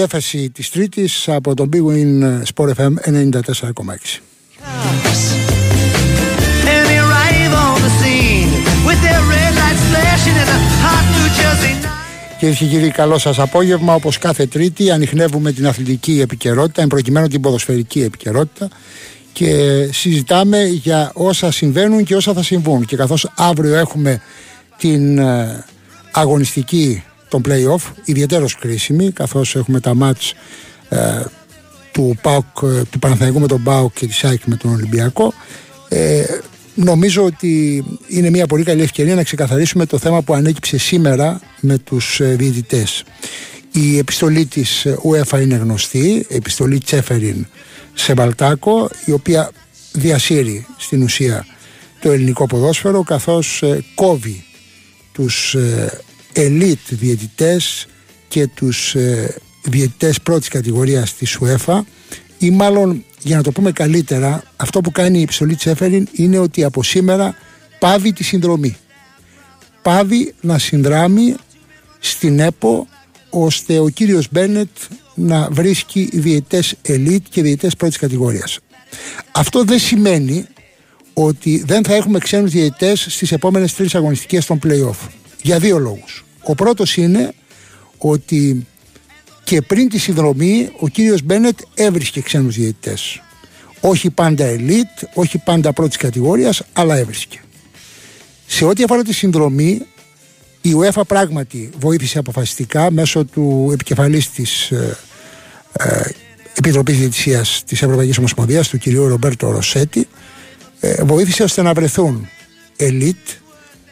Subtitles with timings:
[0.00, 4.20] η έφαση της Τρίτης από τον Big Win Sport FM 94,6.
[5.10, 5.22] cops.
[6.72, 8.50] And they arrive on the scene
[8.88, 12.38] with their red lights flashing in a hot New Jersey night.
[12.38, 13.94] Κυρίες και κύριοι, καλό σας απόγευμα.
[13.94, 18.68] Όπως κάθε Τρίτη, ανοιχνεύουμε την αθλητική επικαιρότητα, εν προκειμένου την ποδοσφαιρική επικαιρότητα
[19.32, 22.84] και συζητάμε για όσα συμβαίνουν και όσα θα συμβούν.
[22.84, 24.20] Και καθώς αύριο έχουμε
[24.76, 25.64] την ε,
[26.12, 30.34] αγωνιστική των play-off, ιδιαίτερος κρίσιμη, καθώς έχουμε τα μάτς
[30.88, 31.22] ε,
[31.92, 35.32] του, ΠΑΟΚ, ε, του Παναθηναϊκού με τον ΠΑΟΚ και τη ΑΕΚ με τον Ολυμπιακό.
[35.88, 36.24] Ε,
[36.74, 41.78] νομίζω ότι είναι μια πολύ καλή ευκαιρία να ξεκαθαρίσουμε το θέμα που ανέκυψε σήμερα με
[41.78, 43.04] τους ε, διαιτητές.
[43.72, 47.46] Η επιστολή της ε, UEFA είναι γνωστή, επιστολή Τσέφεριν
[47.94, 49.50] σε Μπαλτάκο, η οποία
[49.92, 51.46] διασύρει στην ουσία
[52.00, 54.44] το ελληνικό ποδόσφαιρο καθώς ε, κόβει
[55.12, 55.56] τους
[56.32, 57.86] ε, elite διαιτητές
[58.28, 61.80] και τους ε, διαιτητές πρώτης κατηγορίας της UEFA
[62.38, 66.64] ή μάλλον για να το πούμε καλύτερα αυτό που κάνει η επιστολή Τσέφεριν είναι ότι
[66.64, 67.34] από σήμερα
[67.78, 68.76] πάβει τη συνδρομή.
[69.82, 71.34] Πάβει να συνδράμει
[71.98, 72.86] στην ΕΠΟ
[73.30, 74.68] ώστε ο κύριος Μπένετ
[75.14, 78.58] να βρίσκει διαιτητές elite και διαιτητές πρώτης κατηγορίας.
[79.32, 80.46] Αυτό δεν σημαίνει
[81.12, 85.08] ότι δεν θα έχουμε ξένους διαιτητές στις επόμενες τρεις αγωνιστικές των play-off
[85.42, 87.32] για δύο λόγους ο πρώτος είναι
[87.98, 88.66] ότι
[89.44, 93.22] και πριν τη συνδρομή ο κύριος Μπένετ έβρισκε ξένους διαιτητές.
[93.80, 97.40] Όχι πάντα elite, όχι πάντα πρώτης κατηγορίας, αλλά έβρισκε.
[98.46, 99.86] Σε ό,τι αφορά τη συνδρομή,
[100.60, 104.96] η UEFA πράγματι βοήθησε αποφασιστικά μέσω του επικεφαλής της ε,
[105.72, 106.00] ε,
[106.54, 110.08] Επιτροπής Διαιτησίας της Ευρωπαϊκής Ομοσπονδίας, του κυρίου Ρομπέρτο Ροσέτη,
[110.80, 112.28] ε, βοήθησε ώστε να βρεθούν
[112.78, 113.39] elite,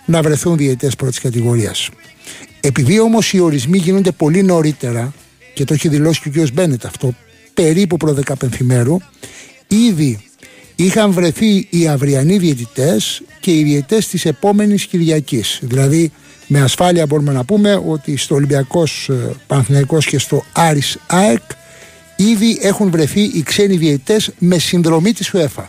[0.09, 1.89] να βρεθούν διαιτητές πρώτης κατηγορίας.
[2.61, 5.13] Επειδή όμως οι ορισμοί γίνονται πολύ νωρίτερα
[5.55, 6.53] και το έχει δηλώσει και ο κ.
[6.53, 7.15] Μπένετ αυτό
[7.55, 8.97] περίπου προ 10 πενθυμέρου
[9.67, 10.21] ήδη
[10.77, 16.13] είχαν βρεθεί οι αυριανοί διαιτητές και οι διαιτητές της επόμενης Κυριακής δηλαδή
[16.47, 21.43] με ασφάλεια μπορούμε να πούμε ότι στο Ολυμπιακός ε, Παναθηναϊκός και στο Άρης ΑΕΚ
[22.17, 25.65] ήδη έχουν βρεθεί οι ξένοι διαιτητές με συνδρομή της UEFA.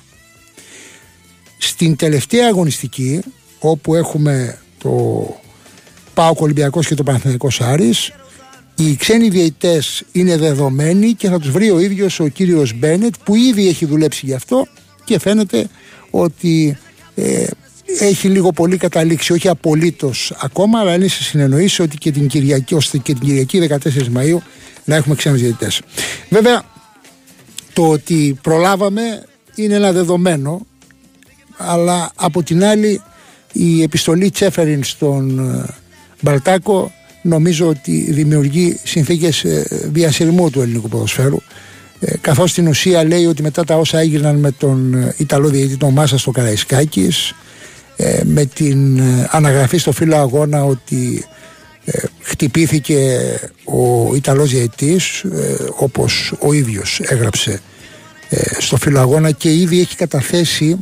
[1.58, 3.22] Στην τελευταία αγωνιστική
[3.60, 5.26] όπου έχουμε το
[6.14, 8.12] ΠΑΟΚ Ολυμπιακός και το Παναθηναϊκός Άρης
[8.76, 13.36] οι ξένοι διαιτητές είναι δεδομένοι και θα τους βρει ο ίδιος ο κύριος Μπένετ που
[13.36, 14.68] ήδη έχει δουλέψει γι' αυτό
[15.04, 15.68] και φαίνεται
[16.10, 16.78] ότι
[17.16, 17.46] ε,
[18.00, 22.76] έχει λίγο πολύ καταλήξει, όχι απολύτως ακόμα, αλλά είναι σε συνεννοήσει ότι και την Κυριακή,
[22.76, 23.78] ώστε και την Κυριακή 14
[24.18, 24.38] Μαΐου
[24.86, 25.82] να έχουμε ξένους διαιτητές.
[26.30, 26.64] Βέβαια,
[27.74, 29.26] το ότι προλάβαμε
[29.56, 30.66] είναι ένα δεδομένο,
[31.58, 33.02] αλλά από την άλλη
[33.60, 35.66] η επιστολή Τσέφεριν στον ε,
[36.22, 41.38] Μπαλτάκο νομίζω ότι δημιουργεί συνθήκες ε, διασυρμού του ελληνικού ποδοσφαίρου
[42.00, 45.78] ε, καθώς στην ουσία λέει ότι μετά τα όσα έγιναν με τον ε, Ιταλό διαιτητή
[45.78, 47.34] τον Μάσα στο Καραϊσκάκης
[48.24, 51.26] με την αναγραφή στο φύλλο αγώνα ότι
[52.22, 53.20] χτυπήθηκε
[53.64, 55.26] ο Ιταλός διαιτητής
[55.76, 57.60] όπως ο ίδιος έγραψε
[58.60, 60.78] στο φύλλο αγώνα και ήδη έχει καταθέσει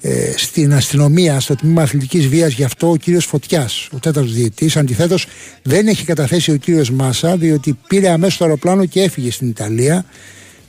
[0.00, 4.70] ε, στην αστυνομία, στο τμήμα αθλητικής βίας, γι' αυτό ο κύριος Φωτιάς, ο τέταρτος διαιτή.
[4.74, 5.26] Αντιθέτως,
[5.62, 10.04] δεν έχει καταθέσει ο κύριος Μάσα, διότι πήρε αμέσως το αεροπλάνο και έφυγε στην Ιταλία.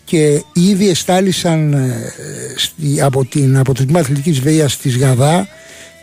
[0.05, 5.47] Και ήδη εστάλησαν ε, από, την, από το τμήμα αθλητικής βίας της Γαδά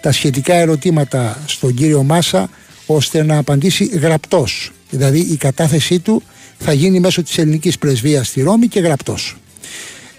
[0.01, 2.51] τα σχετικά ερωτήματα στον κύριο Μάσα
[2.87, 4.73] ώστε να απαντήσει γραπτός.
[4.91, 6.23] Δηλαδή η κατάθεσή του
[6.59, 9.37] θα γίνει μέσω της ελληνικής πρεσβείας στη Ρώμη και γραπτός.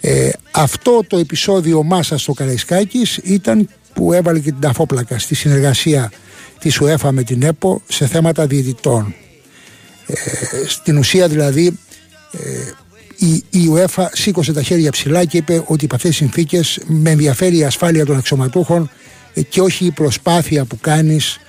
[0.02, 6.12] Ε, αυτό το επεισόδιο Μάσα στο Καραϊσκάκης ήταν που έβαλε και την ταφόπλακα στη συνεργασία
[6.60, 9.14] της UEFA με την ΕΠΟ σε θέματα διαιτητών.
[10.08, 10.16] Ε,
[10.68, 11.80] στην ουσία δηλαδή
[12.32, 12.72] ε,
[13.20, 17.10] η, η UEFA σήκωσε τα χέρια ψηλά και είπε ότι υπ' αυτές τις συνθήκες με
[17.10, 18.90] ενδιαφέρει η ασφάλεια των αξιωματούχων
[19.34, 21.40] ε, και όχι η προσπάθεια που κάνεις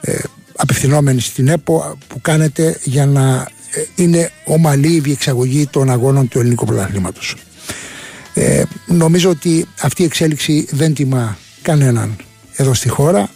[0.00, 0.18] ε,
[0.56, 6.38] απευθυνόμενη στην ΕΠΟ που κάνετε για να ε, είναι ομαλή η διεξαγωγή των αγώνων του
[6.38, 7.36] ελληνικού πρωταθλήματος.
[8.40, 12.16] Ε, νομίζω ότι αυτή η εξέλιξη δεν τιμά κανέναν
[12.56, 13.30] εδώ στη χώρα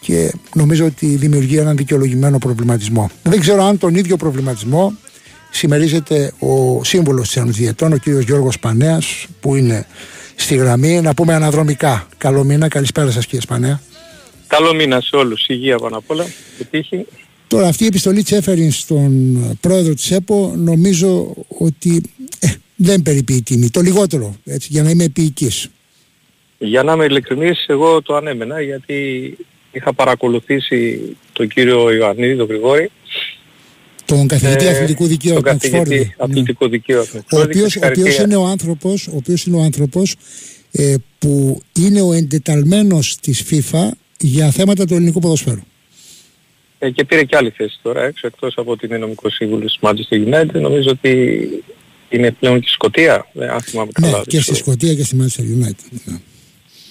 [0.00, 3.10] και νομίζω ότι δημιουργεί έναν δικαιολογημένο προβληματισμό.
[3.22, 4.92] Δεν ξέρω αν τον ίδιο προβληματισμό
[5.50, 9.86] συμμερίζεται ο σύμβολος της Ενωδιετών, ο κύριος Γιώργος Πανέας, που είναι
[10.34, 11.00] στη γραμμή.
[11.00, 12.06] Να πούμε αναδρομικά.
[12.18, 13.80] Καλό μήνα, καλησπέρα σας κύριε Σπανέα.
[14.46, 15.46] Καλό μήνα σε όλους.
[15.48, 16.26] Υγεία πάνω απ' όλα.
[16.60, 17.06] Επιτύχει.
[17.46, 22.02] Τώρα αυτή η επιστολή Τσέφεριν στον πρόεδρο της ΕΠΟ νομίζω ότι
[22.38, 22.48] ε,
[22.82, 23.70] δεν περιποιεί τιμή.
[23.70, 25.68] Το λιγότερο, έτσι, για να είμαι επίοικης.
[26.58, 29.36] Για να είμαι ειλικρινής, εγώ το ανέμενα γιατί
[29.72, 31.00] είχα παρακολουθήσει
[31.32, 32.90] τον κύριο Ιωαννίδη, τον Γρηγόρη.
[34.04, 36.14] Τον καθηγητή ε, αθλητικού δικαίου τον καθηγητή ναι.
[36.16, 37.04] αθλητικού δικαίου.
[37.32, 40.14] Ο οποίος, ο οποίος είναι ο άνθρωπος, ο οποίος είναι ο άνθρωπος
[40.72, 43.88] ε, που είναι ο εντεταλμένος της FIFA
[44.18, 45.60] για θέματα του ελληνικού ποδοσφαίρου.
[46.78, 49.90] Ε, και πήρε και άλλη θέση τώρα έξω, εκτός από ότι είναι νομικός σύμβουλος της
[49.90, 50.60] Manchester United.
[50.60, 51.48] Νομίζω ότι
[52.16, 54.18] είναι πλέον και στη Σκωτία, ε, αν θυμάμαι ναι, καλά.
[54.18, 55.98] Ναι, και στη Σκωτία και στη Manchester United.
[56.04, 56.16] Ναι.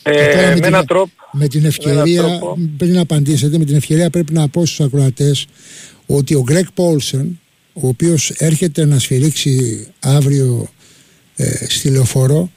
[0.04, 2.40] Ε, με, με, την, τρόπο, με την ευκαιρία,
[2.78, 5.46] πριν να απαντήσετε, με την ευκαιρία πρέπει να πω στους ακροατές
[6.06, 7.40] ότι ο Γκρέκ Πόλσεν,
[7.74, 10.70] ο οποίος έρχεται να σφυρίξει αύριο
[11.36, 12.52] ε, στη Λεωφόρο,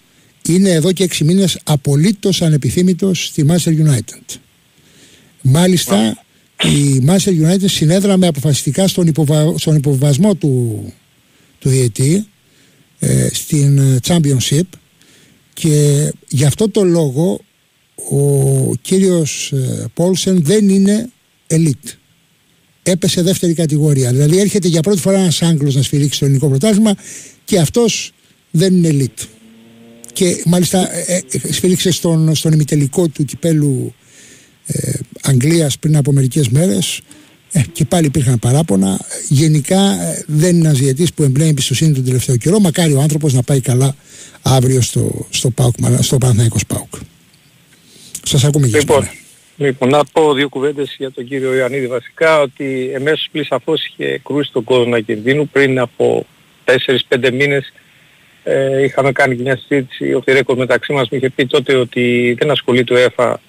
[0.48, 4.38] είναι εδώ και έξι μήνες απολύτως ανεπιθύμητος στη Manchester United.
[5.42, 6.24] Μάλιστα,
[6.62, 9.54] η Manchester United συνέδραμε αποφασιστικά στον, υποβα...
[9.58, 10.84] στον υποβασμό του,
[11.58, 12.24] του διετή ε,
[13.32, 14.68] στην Championship
[15.54, 17.40] και γι' αυτό το λόγο
[18.10, 21.10] ο κύριος ε, Πόλσεν δεν είναι
[21.46, 21.92] elite.
[22.82, 24.10] Έπεσε δεύτερη κατηγορία.
[24.10, 26.94] Δηλαδή έρχεται για πρώτη φορά ένας Άγγλος να σφυρίξει το ελληνικό πρωτάθλημα
[27.44, 28.12] και αυτός
[28.50, 29.24] δεν είναι elite.
[30.12, 33.94] Και μάλιστα ε, ε, σφυρίξε στον, στον ημιτελικό του κυπέλου
[34.66, 34.92] ε,
[35.22, 37.02] Αγγλίας πριν από μερικές μέρες ε,
[37.72, 39.00] και πάλι υπήρχαν παράπονα.
[39.28, 42.60] Γενικά ε, δεν είναι ένας που εμπνέει εμπιστοσύνη τον τελευταίο καιρό.
[42.60, 43.96] Μακάρι ο άνθρωπος να πάει καλά
[44.42, 46.94] αύριο στο, στο, Πάουκ, στο Παναθηναϊκός Πάουκ.
[48.22, 49.08] Σας ακούμε για λοιπόν,
[49.56, 54.20] λοιπόν, να πω δύο κουβέντες για τον κύριο Ιωαννίδη βασικά ότι εμέσως πλήρως σαφώς είχε
[54.24, 56.26] κρούσει τον κόδωνα κινδύνου πριν από
[57.08, 57.72] 4-5 μήνες
[58.42, 62.50] ε, είχαμε κάνει μια συζήτηση ο Φιρέκος μεταξύ μας μου είχε πει τότε ότι δεν
[62.50, 63.40] ασχολεί το ΕΦΑ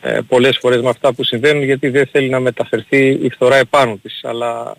[0.00, 3.98] ε, πολλές φορές με αυτά που συμβαίνουν γιατί δεν θέλει να μεταφερθεί η φθορά επάνω
[4.02, 4.20] της.
[4.22, 4.76] Αλλά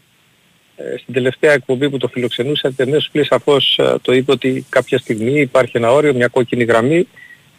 [0.76, 4.98] ε, στην τελευταία εκπομπή που το φιλοξενούσατε μέσω πλήρως σαφώς ε, το είπε ότι κάποια
[4.98, 7.08] στιγμή υπάρχει ένα όριο, μια κόκκινη γραμμή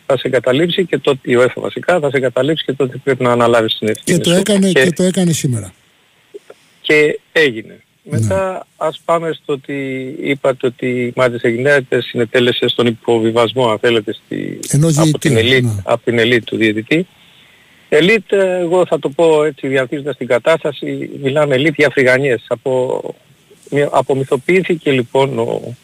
[0.07, 3.33] θα σε εγκαταλείψει και τότε η ΟΕΦΑ βασικά θα σε εγκαταλείψει και τότε πρέπει να
[3.33, 4.83] αναλάβεις την ευθύνη και το έκανε, και...
[4.85, 5.73] και το έκανε σήμερα.
[6.81, 7.83] Και έγινε.
[8.03, 8.19] Ναι.
[8.19, 9.75] Μετά ας πάμε στο ότι
[10.21, 14.59] είπατε ότι η Manchester United συνετέλεσε στον υποβιβασμό αν θέλετε στη,
[14.97, 15.83] από, την ελίτ, ναι.
[15.85, 17.07] από την ελίτ του διαιτητή.
[17.89, 22.45] Ελίτ, εγώ θα το πω έτσι διαρκίζοντας την κατάσταση, μιλάμε ελίτ για φρυγανιές.
[22.49, 23.03] Από,
[23.91, 25.77] απομυθοποιήθηκε λοιπόν ο,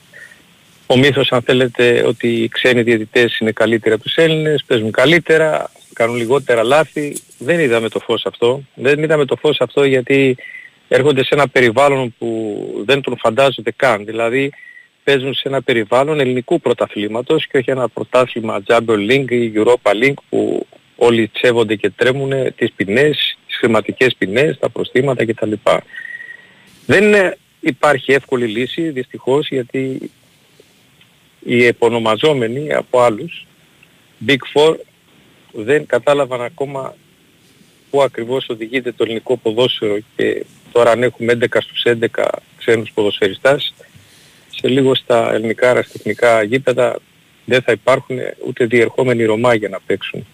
[0.87, 5.71] ο μύθος αν θέλετε ότι οι ξένοι διαιτητές είναι καλύτεροι από τους Έλληνες, παίζουν καλύτερα,
[5.93, 7.17] κάνουν λιγότερα λάθη.
[7.39, 8.63] Δεν είδαμε το φως αυτό.
[8.75, 10.37] Δεν είδαμε το φως αυτό γιατί
[10.89, 14.05] έρχονται σε ένα περιβάλλον που δεν τον φαντάζονται καν.
[14.05, 14.53] Δηλαδή
[15.05, 20.23] παίζουν σε ένα περιβάλλον ελληνικού πρωταθλήματος και όχι ένα πρωτάθλημα Jumbo League ή Europa League
[20.29, 25.53] που όλοι τσέβονται και τρέμουν τις ποινές, τις χρηματικές ποινές, τα προστήματα κτλ.
[26.87, 30.11] Δεν υπάρχει εύκολη λύση δυστυχώς γιατί
[31.41, 33.47] οι επωνομαζόμενοι από άλλους
[34.27, 34.77] Big Four
[35.53, 36.95] δεν κατάλαβαν ακόμα
[37.91, 42.25] πού ακριβώς οδηγείται το ελληνικό ποδόσφαιρο και τώρα αν έχουμε 11 στους 11
[42.59, 43.75] ξένους ποδοσφαιριστάς
[44.49, 46.99] σε λίγο στα ελληνικά αεραστεχνικά γήπεδα
[47.45, 50.27] δεν θα υπάρχουν ούτε διερχόμενοι Ρωμά για να παίξουν.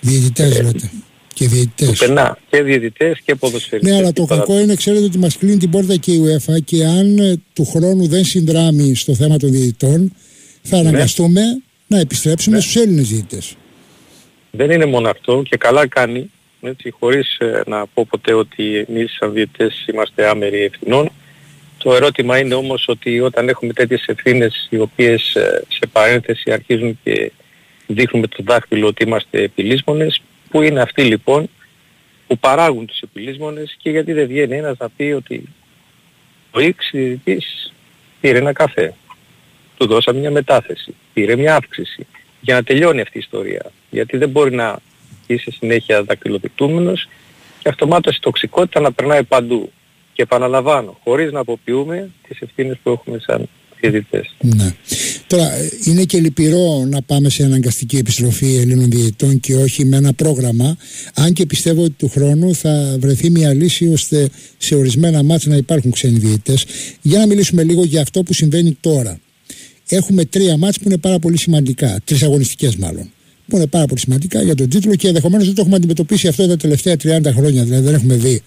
[0.00, 0.90] Διαιτητές ε, λέτε.
[1.34, 1.98] Και διαιτητές.
[1.98, 2.38] Πενά.
[2.50, 3.92] Και διαιτητές και ποδοσφαιριστές.
[3.92, 6.84] Ναι, αλλά το κακό είναι, ξέρετε, ότι μας κλείνει την πόρτα και η UEFA και
[6.84, 10.12] αν ε, του χρόνου δεν συνδράμει στο θέμα των διαιτητών,
[10.62, 10.88] θα ναι.
[10.88, 11.42] αναγκαστούμε
[11.86, 12.62] να επιστρέψουμε ναι.
[12.62, 13.56] στους Έλληνες διαιτητές.
[14.50, 16.30] Δεν είναι μόνο αυτό και καλά κάνει,
[16.60, 21.10] έτσι, χωρίς ε, να πω ποτέ ότι εμείς σαν διαιτητές είμαστε άμεροι ευθυνών.
[21.78, 25.36] Το ερώτημα είναι όμως ότι όταν έχουμε τέτοιες ευθύνες οι οποίες
[25.68, 27.32] σε παρένθεση αρχίζουν και
[27.92, 30.22] δείχνουμε το δάχτυλο ότι είμαστε επιλύσμονες.
[30.50, 31.48] Πού είναι αυτοί λοιπόν
[32.26, 35.48] που παράγουν τους επιλύσμονες και γιατί δεν βγαίνει ένας να πει ότι
[36.50, 36.74] ο X
[38.20, 38.94] πήρε ένα καφέ.
[39.76, 40.94] Του δώσαμε μια μετάθεση.
[41.12, 42.06] Πήρε μια αύξηση.
[42.40, 43.72] Για να τελειώνει αυτή η ιστορία.
[43.90, 44.78] Γιατί δεν μπορεί να
[45.26, 47.08] είσαι συνέχεια δακτυλοδεικτούμενος
[47.58, 49.72] και αυτομάτως η τοξικότητα να περνάει παντού.
[50.12, 53.48] Και επαναλαμβάνω, χωρίς να αποποιούμε τις ευθύνες που έχουμε σαν
[53.88, 54.34] διαιτητές.
[54.40, 54.74] Ναι.
[55.26, 55.50] Τώρα
[55.84, 60.76] είναι και λυπηρό να πάμε σε αναγκαστική επιστροφή Ελλήνων διαιτητών και όχι με ένα πρόγραμμα
[61.14, 65.56] αν και πιστεύω ότι του χρόνου θα βρεθεί μια λύση ώστε σε ορισμένα μάτια να
[65.56, 66.64] υπάρχουν ξένοι διαιτητές.
[67.02, 69.20] Για να μιλήσουμε λίγο για αυτό που συμβαίνει τώρα.
[69.88, 73.10] Έχουμε τρία μάτς που είναι πάρα πολύ σημαντικά, τρεις αγωνιστικές μάλλον
[73.50, 76.46] που είναι πάρα πολύ σημαντικά για τον τίτλο και ενδεχομένως δεν το έχουμε αντιμετωπίσει αυτό
[76.46, 77.64] τα τελευταία 30 χρόνια.
[77.64, 78.42] Δηλαδή δεν έχουμε δει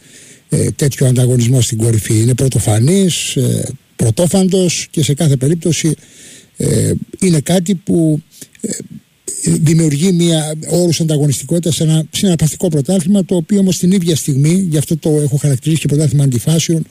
[0.49, 2.19] ε, τέτοιο ανταγωνισμό στην κορυφή.
[2.21, 5.93] Είναι πρωτοφανής, ε, πρωτόφαντος και σε κάθε περίπτωση
[6.57, 8.21] ε, είναι κάτι που
[8.62, 8.69] ε,
[9.43, 14.77] δημιουργεί μια όρους ανταγωνιστικότητας σε ένα συναρπαστικό πρωτάθλημα το οποίο όμως την ίδια στιγμή, γι'
[14.77, 16.85] αυτό το έχω χαρακτηρίσει και πρωτάθλημα αντιφάσεων,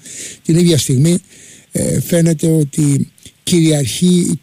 [0.44, 1.18] την ίδια στιγμή
[1.72, 3.10] ε, φαίνεται ότι
[3.42, 4.38] κυριαρχεί,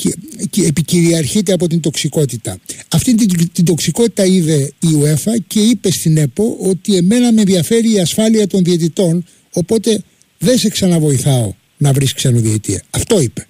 [0.50, 2.58] και, επικυριαρχείται από την τοξικότητα.
[2.90, 7.94] Αυτή την, την τοξικότητα είδε η UEFA και είπε στην ΕΠΟ ότι εμένα με ενδιαφέρει
[7.94, 10.04] η ασφάλεια των διαιτητών οπότε
[10.38, 12.84] δεν σε ξαναβοηθάω να βρεις ξενοδιαιτία.
[12.90, 13.48] Αυτό είπε.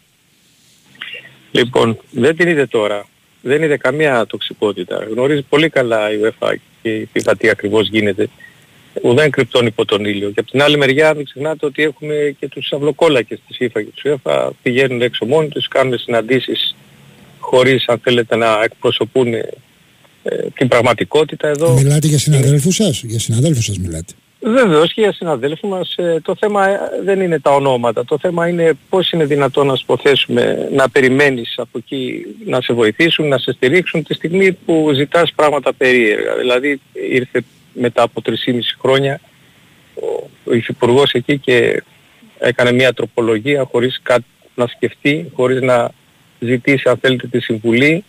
[1.52, 3.08] Λοιπόν, δεν την είδε τώρα.
[3.42, 5.08] Δεν είδε καμία τοξικότητα.
[5.12, 8.30] Γνωρίζει πολύ καλά η UEFA και η FIFA τι ακριβώς γίνεται
[9.02, 10.30] ουδέν κρυπτών υπό τον ήλιο.
[10.30, 14.02] Και από την άλλη μεριά μην ξεχνάτε ότι έχουμε και τους αυλοκόλακες της FIFA και
[14.02, 16.76] της UEFA πηγαίνουν έξω μόνοι τους, κάνουν συναντήσεις
[17.40, 19.50] χωρίς αν θέλετε να εκπροσωπούν ε,
[20.54, 21.74] την πραγματικότητα εδώ.
[21.74, 24.14] Μιλάτε για συναδέλφους σας, για συναδέλφους σας μιλάτε.
[24.42, 28.06] Βεβαίως και για συναδέλφους μας ε, το θέμα ε, δεν είναι τα ονόματα.
[28.06, 33.28] Το θέμα είναι πώς είναι δυνατόν να υποθέσουμε να περιμένεις από εκεί να σε βοηθήσουν,
[33.28, 36.36] να σε στηρίξουν τη στιγμή που ζητάς πράγματα περίεργα.
[36.36, 37.44] Δηλαδή ήρθε
[37.74, 38.34] μετά από 3,5
[38.82, 39.20] χρόνια
[40.44, 41.84] ο Υφυπουργός εκεί και
[42.40, 45.92] έκανε μια τροπολογία χωρίς κάτι να σκεφτεί, χωρίς να
[46.40, 48.04] ζητήσει αν θέλετε τη συμβουλή,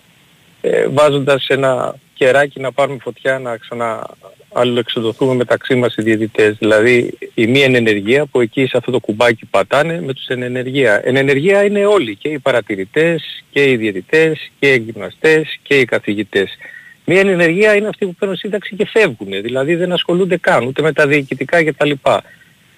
[0.61, 4.07] ε, βάζοντας ένα κεράκι να πάρουμε φωτιά να ξανά
[4.53, 6.57] αλληλοεξοδοθούμε μεταξύ μας οι διαιτητές.
[6.59, 11.01] Δηλαδή η μία ενεργεία που εκεί σε αυτό το κουμπάκι πατάνε με τους ενεργεία.
[11.05, 16.57] Ενεργεία είναι όλοι και οι παρατηρητές και οι διαιτητές και οι γυμναστές και οι καθηγητές.
[17.05, 20.93] Μία ενεργεία είναι αυτοί που παίρνουν σύνταξη και φεύγουν, δηλαδή δεν ασχολούνται καν ούτε με
[20.93, 21.91] τα διοικητικά κτλ.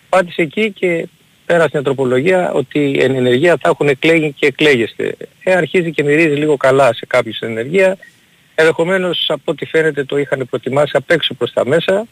[0.08, 1.08] Πάτησε εκεί και
[1.46, 5.14] πέρασε μια τροπολογία ότι εν ενεργεία θα έχουν εκλέγει και εκλέγεστε.
[5.44, 7.96] Ε, αρχίζει και μυρίζει λίγο καλά σε κάποιους ενεργεία.
[8.62, 12.06] Ενδεχομένως από ό,τι φαίνεται το είχαν προτιμάσει απ' έξω προς τα μέσα.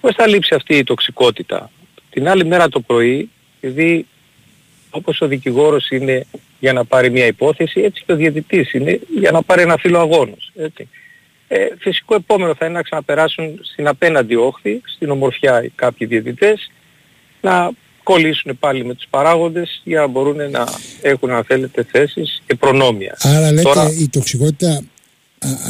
[0.00, 1.70] Πώς θα λείψει αυτή η τοξικότητα.
[2.10, 4.06] Την άλλη μέρα το πρωί, επειδή
[4.90, 6.26] όπως ο δικηγόρος είναι
[6.60, 9.98] για να πάρει μια υπόθεση, έτσι και ο διαιτητής είναι για να πάρει ένα φύλλο
[9.98, 10.52] αγώνος.
[10.56, 10.88] Έτσι.
[11.48, 16.70] Ε, φυσικό επόμενο θα είναι να ξαναπεράσουν στην απέναντι όχθη, στην ομορφιά κάποιοι διαιτητές,
[17.40, 17.70] να
[18.02, 20.64] κολλήσουν πάλι με τους παράγοντες για να μπορούν να
[21.02, 23.16] έχουν αν θέλετε θέσεις και προνόμια.
[23.20, 23.70] Άρα λέτε
[24.00, 24.84] η τοξικότητα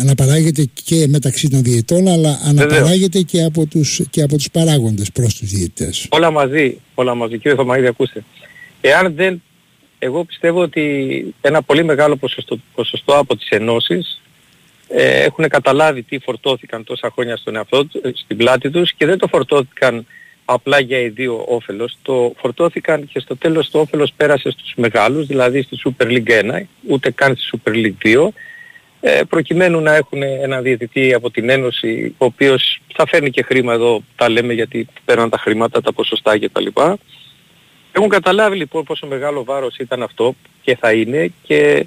[0.00, 5.34] αναπαράγεται και μεταξύ των διαιτών αλλά αναπαράγεται και από, τους, και από τους παράγοντες προς
[5.34, 6.06] τους διαιτητές.
[6.10, 7.38] Όλα μαζί, όλα μαζί.
[7.38, 8.24] Κύριε Θωμαίδη ακούστε.
[8.80, 9.42] Εάν δεν,
[9.98, 14.20] εγώ πιστεύω ότι ένα πολύ μεγάλο ποσοστό, ποσοστό από τις ενώσεις
[14.88, 19.26] ε, έχουν καταλάβει τι φορτώθηκαν τόσα χρόνια στον εαυτό, στην πλάτη τους και δεν το
[19.26, 20.06] φορτώθηκαν
[20.44, 21.96] απλά για ιδίο όφελος.
[22.02, 26.62] Το φορτώθηκαν και στο τέλος το όφελος πέρασε στους μεγάλους, δηλαδή στη Super League 1,
[26.88, 28.32] ούτε καν στη Super League 2, ε,
[29.28, 34.02] προκειμένου να έχουν ένα διαιτητή από την Ένωση, ο οποίος θα φέρνει και χρήμα εδώ,
[34.16, 36.66] τα λέμε γιατί παίρνουν τα χρήματα, τα ποσοστά κτλ.
[37.92, 41.86] Έχουν καταλάβει λοιπόν πόσο μεγάλο βάρος ήταν αυτό και θα είναι και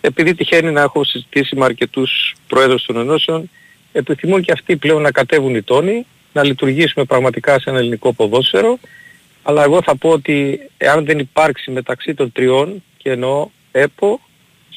[0.00, 3.50] επειδή τυχαίνει να έχω συζητήσει με αρκετούς πρόεδρους των ενώσεων,
[3.92, 8.78] επιθυμούν και αυτοί πλέον να κατέβουν οι τόνοι, να λειτουργήσουμε πραγματικά σε ένα ελληνικό ποδόσφαιρο,
[9.42, 14.20] αλλά εγώ θα πω ότι εάν δεν υπάρξει μεταξύ των τριών, και εννοώ ΕΠΟ,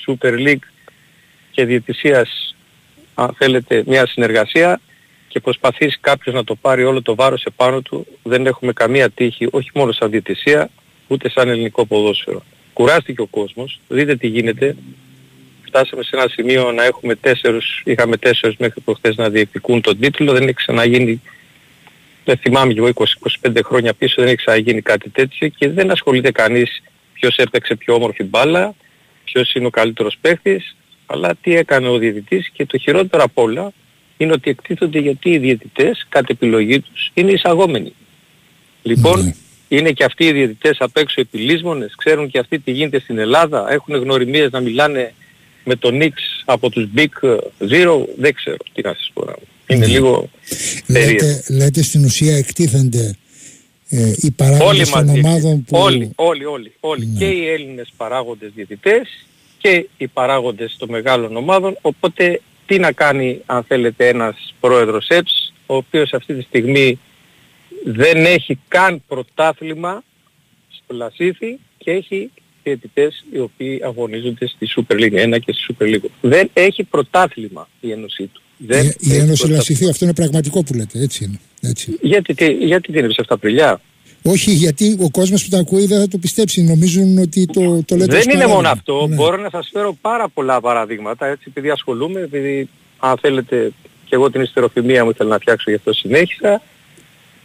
[0.08, 0.66] Super League
[1.53, 2.55] και διαιτησίας,
[3.13, 4.81] αν θέλετε, μια συνεργασία
[5.27, 9.48] και προσπαθήσει κάποιος να το πάρει όλο το βάρος επάνω του, δεν έχουμε καμία τύχη,
[9.51, 10.69] όχι μόνο σαν διαιτησία,
[11.07, 12.43] ούτε σαν ελληνικό ποδόσφαιρο.
[12.74, 14.75] Κουράστηκε ο κόσμος, δείτε τι γίνεται,
[15.65, 20.31] φτάσαμε σε ένα σημείο να έχουμε τέσσερους, είχαμε τέσσερους μέχρι προχθές να διεκδικούν τον τίτλο,
[20.31, 21.22] δεν έχει ξαναγίνει,
[22.25, 22.89] δεν θυμάμαι εγώ
[23.41, 26.81] 20-25 χρόνια πίσω, δεν έχει ξαναγίνει κάτι τέτοιο και δεν ασχολείται κανείς
[27.13, 28.75] ποιος έπαιξε πιο όμορφη μπάλα,
[29.24, 33.72] ποιος είναι ο καλύτερος παίχτης, αλλά τι έκανε ο διαιτητής και το χειρότερο απ' όλα
[34.17, 37.93] είναι ότι εκτίθονται γιατί οι διαιτητές, κατ' επιλογή τους, είναι εισαγόμενοι.
[38.81, 39.33] Λοιπόν, ναι.
[39.67, 43.72] είναι και αυτοί οι διαιτητές απ' έξω επιλύσμονες, ξέρουν και αυτοί τι γίνεται στην Ελλάδα,
[43.72, 45.13] έχουν γνωριμίες να μιλάνε
[45.63, 47.29] με τον Νίξ από τους Big
[47.60, 49.33] Zero δεν ξέρω τι να σας πω.
[49.67, 49.91] Είναι ναι.
[49.91, 50.29] λίγο
[50.88, 53.15] λέτε, λέτε στην ουσία εκτίθενται
[53.89, 55.77] ε, οι παράγοντες των ομάδων που...
[55.77, 56.72] Όλοι, όλοι, όλοι.
[56.79, 57.05] όλοι.
[57.05, 57.19] Ναι.
[57.19, 59.25] Και οι Έλληνες παράγοντες διαιτητές
[59.63, 61.77] και οι παράγοντες των μεγάλων ομάδων.
[61.82, 67.00] Οπότε τι να κάνει αν θέλετε ένας πρόεδρος ΕΠΣ ο οποίος αυτή τη στιγμή
[67.86, 70.03] δεν έχει καν πρωτάθλημα
[70.70, 72.32] στο Λασίθι και έχει
[72.63, 76.10] διαιτητές οι οποίοι αγωνίζονται στη Super League 1 και στη Super League.
[76.22, 78.41] Δεν έχει πρωτάθλημα η ένωσή του.
[78.58, 81.39] Δεν η, η Ένωση Λασιθή, αυτό είναι πραγματικό που λέτε, έτσι είναι.
[81.62, 81.98] Έτσι.
[82.01, 83.82] Γιατί, τι, γιατί τι είναι σε αυτά πριλιά;
[84.25, 86.62] Όχι, γιατί ο κόσμος που τα ακούει δεν θα το πιστέψει.
[86.62, 89.08] Νομίζουν ότι το, το λέτε Δεν είναι μόνο αυτό.
[89.08, 89.15] Ναι.
[89.15, 93.72] Μπορώ να σας φέρω πάρα πολλά παραδείγματα, έτσι, επειδή ασχολούμαι, επειδή αν θέλετε
[94.06, 96.62] και εγώ την ιστεροφημία μου θέλω να φτιάξω γι' αυτό συνέχισα.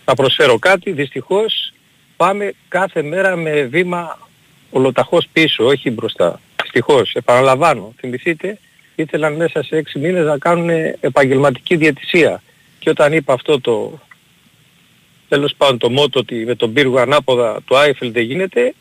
[0.04, 0.92] Θα προσφέρω κάτι.
[0.92, 1.72] Δυστυχώς
[2.16, 4.18] πάμε κάθε μέρα με βήμα
[4.70, 6.40] ολοταχώς πίσω, όχι μπροστά.
[6.62, 7.92] Δυστυχώς, επαναλαμβάνω.
[7.96, 8.58] Θυμηθείτε,
[8.94, 10.68] ήθελαν μέσα σε έξι μήνες να κάνουν
[11.00, 12.42] επαγγελματική διαιτησία.
[12.78, 13.98] Και όταν είπα αυτό το
[15.28, 18.74] τέλος πάντων το μότο ότι με τον πύργο ανάποδα το Άιφελ δεν γίνεται,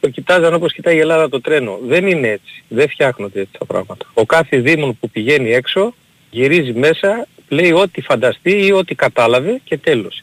[0.00, 1.78] το κοιτάζαν όπως κοιτάει η Ελλάδα το τρένο.
[1.82, 2.64] Δεν είναι έτσι.
[2.68, 4.06] Δεν φτιάχνονται έτσι τα πράγματα.
[4.14, 5.94] Ο κάθε δήμον που πηγαίνει έξω
[6.30, 10.22] γυρίζει μέσα, λέει ό,τι φανταστεί ή ό,τι κατάλαβε και τέλος.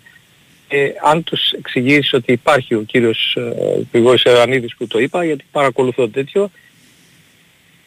[0.68, 5.44] Ε, αν τους εξηγήσεις ότι υπάρχει ο κύριος ε, Υπουργός Ιωαννίδης που το είπα, γιατί
[5.52, 6.52] παρακολουθώ τέτοιο,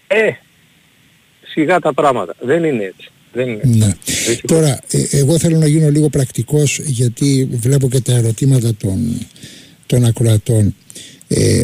[0.06, 0.30] ε,
[1.46, 2.34] σιγά τα πράγματα.
[2.40, 3.10] Δεν είναι έτσι.
[3.32, 3.60] Δεν είναι.
[3.64, 3.94] Ναι.
[4.46, 9.26] Τώρα, ε, εγώ θέλω να γίνω λίγο πρακτικός γιατί βλέπω και τα ερωτήματα των,
[9.86, 10.74] των ακροατών.
[11.28, 11.62] Ε,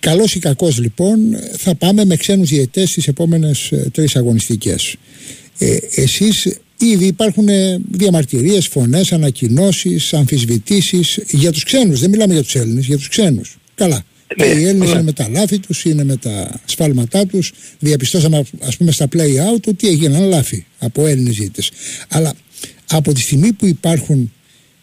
[0.00, 1.18] καλός ή κακός λοιπόν
[1.56, 4.96] θα πάμε με ξένους διαιτές στις επόμενες ε, τρεις αγωνιστικές.
[5.58, 12.00] Ε, εσείς ήδη υπάρχουν ε, διαμαρτυρίες, φωνές, ανακοινώσεις, αμφισβητήσεις για τους ξένους.
[12.00, 13.56] Δεν μιλάμε για τους Έλληνες, για τους ξένους.
[13.74, 14.04] Καλά.
[14.36, 17.52] Ναι, οι Έλληνες είναι με τα λάθη τους, είναι με τα σφάλματά τους.
[17.78, 21.70] Διαπιστώσαμε ας πούμε στα play out ότι έγιναν λάθη από Έλληνες ζήτητες.
[22.08, 22.34] Αλλά
[22.88, 24.32] από τη στιγμή που υπάρχουν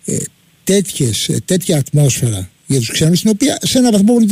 [0.06, 0.18] ε,
[0.64, 4.26] τέτοιες, ε, τέτοια ατμόσφαιρα για τους ξένους, την οποία σε έναν βαθμό μπορεί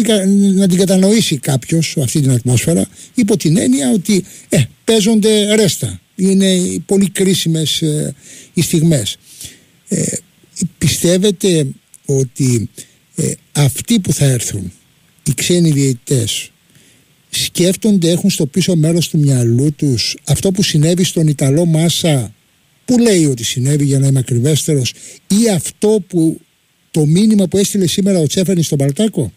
[0.56, 6.00] να την κατανοήσει κάποιος αυτή την ατμόσφαιρα, υπό την έννοια ότι ε, παίζονται ρέστα.
[6.16, 8.16] Είναι πολύ κρίσιμες ε,
[8.54, 9.18] οι στιγμές.
[9.88, 10.06] Ε,
[10.78, 11.68] πιστεύετε
[12.06, 12.70] ότι
[13.16, 14.72] ε, αυτοί που θα έρθουν
[15.30, 16.52] οι ξένοι διαιτητές
[17.30, 22.34] σκέφτονται, έχουν στο πίσω μέρος του μυαλού τους αυτό που συνέβη στον Ιταλό Μάσα
[22.86, 24.94] που λέει ότι συνέβη για να είμαι ακριβέστερος
[25.28, 26.40] ή αυτό που
[26.92, 29.32] το μήνυμα που έστειλε σήμερα ο Τσέφερνης στον Παλτάκο;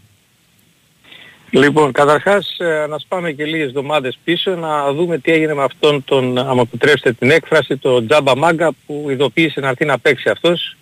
[1.51, 6.05] Λοιπόν, καταρχάς ε, να σπάμε και λίγες εβδομάδες πίσω να δούμε τι έγινε με αυτόν
[6.05, 10.77] τον, άμα επιτρέψετε την έκφραση, τον Τζάμπα Μάγκα που ειδοποίησε να έρθει να παίξει αυτός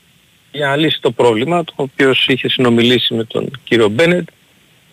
[0.52, 4.28] για να λύσει το πρόβλημα, το οποίος είχε συνομιλήσει με τον κύριο Μπένετ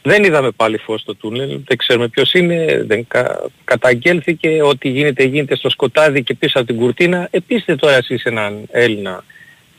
[0.08, 3.50] δεν είδαμε πάλι φως στο τούνελ, δεν ξέρουμε ποιος είναι, δεν κα...
[3.64, 7.28] καταγγέλθηκε, ό,τι γίνεται γίνεται στο σκοτάδι και πίσω από την κουρτίνα.
[7.32, 9.24] Επίσης τώρα εσείς έναν Έλληνα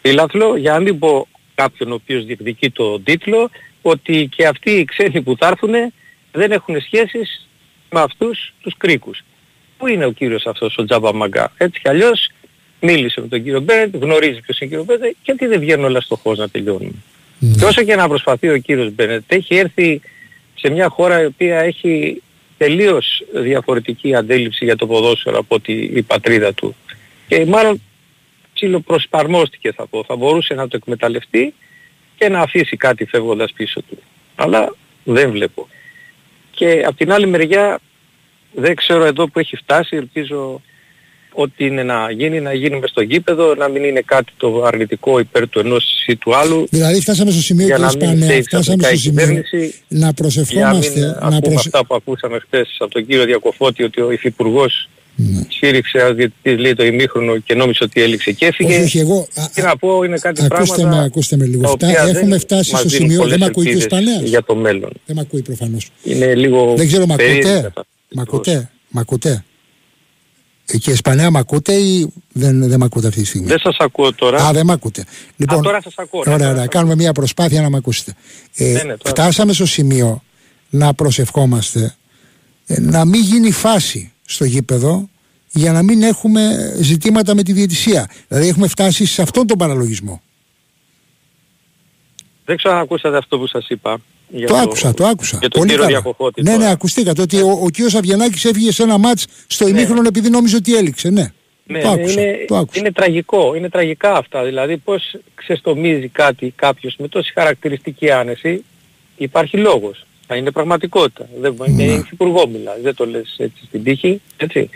[0.03, 3.51] φίλαθλο, για να μην πω κάποιον ο οποίος διεκδικεί το τίτλο,
[3.83, 5.75] ότι και αυτοί οι ξένοι που θα έρθουν
[6.33, 7.49] δεν έχουν σχέσεις
[7.91, 9.21] με αυτούς τους κρίκους.
[9.77, 12.31] Πού είναι ο κύριος αυτός ο Τζάμπα Μαγκά; Έτσι κι αλλιώς
[12.81, 15.85] μίλησε με τον κύριο Μπένετ, γνωρίζει ποιος είναι ο κύριο Μπένετ και τι δεν βγαίνουν
[15.85, 17.03] όλα στο χώρο να τελειώνουν.
[17.41, 17.47] Mm.
[17.59, 20.01] Και όσο και να προσπαθεί ο κύριος Μπένετ, έχει έρθει
[20.61, 22.23] σε μια χώρα η οποία έχει
[22.59, 26.77] τελείως διαφορετική αντίληψη για το ποδόσφαιρο από ότι η πατρίδα του.
[27.29, 27.83] Και μάλλον
[28.55, 30.05] ψιλοπροσπαρμόστηκε θα πω.
[30.05, 31.55] Θα μπορούσε να το εκμεταλλευτεί
[32.17, 33.99] και να αφήσει κάτι φεύγοντας πίσω του.
[34.35, 35.69] Αλλά δεν βλέπω.
[36.51, 37.81] Και από την άλλη μεριά
[38.53, 40.63] δεν ξέρω εδώ που έχει φτάσει, ελπίζω
[41.41, 45.19] ό,τι είναι να γίνει, να γίνει μες στο γήπεδο, να μην είναι κάτι το αρνητικό
[45.19, 46.67] υπέρ του ενός ή του άλλου.
[46.71, 49.45] Δηλαδή φτάσαμε στο σημείο που Σπανέα, φτάσαμε στο σημείο
[49.89, 50.99] να προσευχόμαστε.
[50.99, 54.89] Για να μην να αυτά που ακούσαμε χθες από τον κύριο Διακοφώτη ότι ο Υφυπουργός
[55.21, 55.41] ναι.
[55.49, 58.75] Σφύριξε als διαιτητής λέει το ημίχρονο και νόμιζε ότι έληξε και έφυγε.
[58.75, 59.27] Όχι, όχι, εγώ...
[59.55, 60.97] Τι να πω είναι κάτι ακούστε πράγματα...
[60.97, 61.69] Με, ακούστε με λίγο.
[61.69, 63.27] Φτά, έχουμε φτάσει στο σημείο...
[63.27, 64.23] Δεν με ακούει και ο Σπανέας.
[64.23, 64.91] Για το μέλλον.
[65.07, 65.91] Δεν με ακούει προφανώς.
[66.03, 66.75] Είναι λίγο...
[66.77, 67.73] Δεν ξέρω, μ' ακούτε;
[68.91, 69.45] Μ' ακούτε;
[70.77, 74.15] Και Ισπανία μ' ακούτε ή δεν, δεν μ' ακούτε αυτή τη στιγμή; Δεν σας ακούω
[74.15, 74.47] τώρα.
[74.47, 75.05] Α, δεν μ' ακούτε.
[75.37, 76.23] Λοιπόν, Α, τώρα σας ακούω.
[76.27, 76.67] Ναι, ωραία, ωραία.
[76.67, 78.15] Κάνουμε μια προσπάθεια να μ' ακούσετε.
[78.57, 80.23] Ε, ναι, ναι, φτάσαμε στο σημείο
[80.71, 81.97] να προσευχόμαστε
[82.67, 85.09] ε, να μην γίνει φάση στο γήπεδο
[85.51, 88.11] για να μην έχουμε ζητήματα με τη διαιτησία.
[88.29, 90.23] Δηλαδή έχουμε φτάσει σε αυτόν τον παραλογισμό.
[92.49, 93.99] Δεν ξέρω αν ακούσατε αυτό που σας είπα.
[94.29, 95.37] Για το, το άκουσα, το άκουσα.
[95.41, 96.43] Για τον Πολύ κύριο Διακοφώτη.
[96.43, 99.71] Ναι, ναι, ακουστήκατε ότι ο, ο κύριος Αβγενάκης έφυγε σε ένα μάτς στο ναι.
[99.71, 101.11] ημίχρονο επειδή νόμιζε ότι έληξε.
[101.11, 101.33] Ναι.
[101.65, 102.81] Ναι, το άκουσα, είναι, το άκουσα.
[102.81, 104.45] είναι τραγικό, είναι τραγικά αυτά.
[104.45, 108.65] Δηλαδή πώς ξεστομίζει κάτι κάποιος με τόση χαρακτηριστική άνεση,
[109.17, 110.07] υπάρχει λόγος.
[110.27, 111.29] Θα είναι πραγματικότητα.
[111.41, 114.21] Δεν είναι υπουργό μιλά, δεν το λες έτσι στην τύχη.
[114.37, 114.71] Έτσι.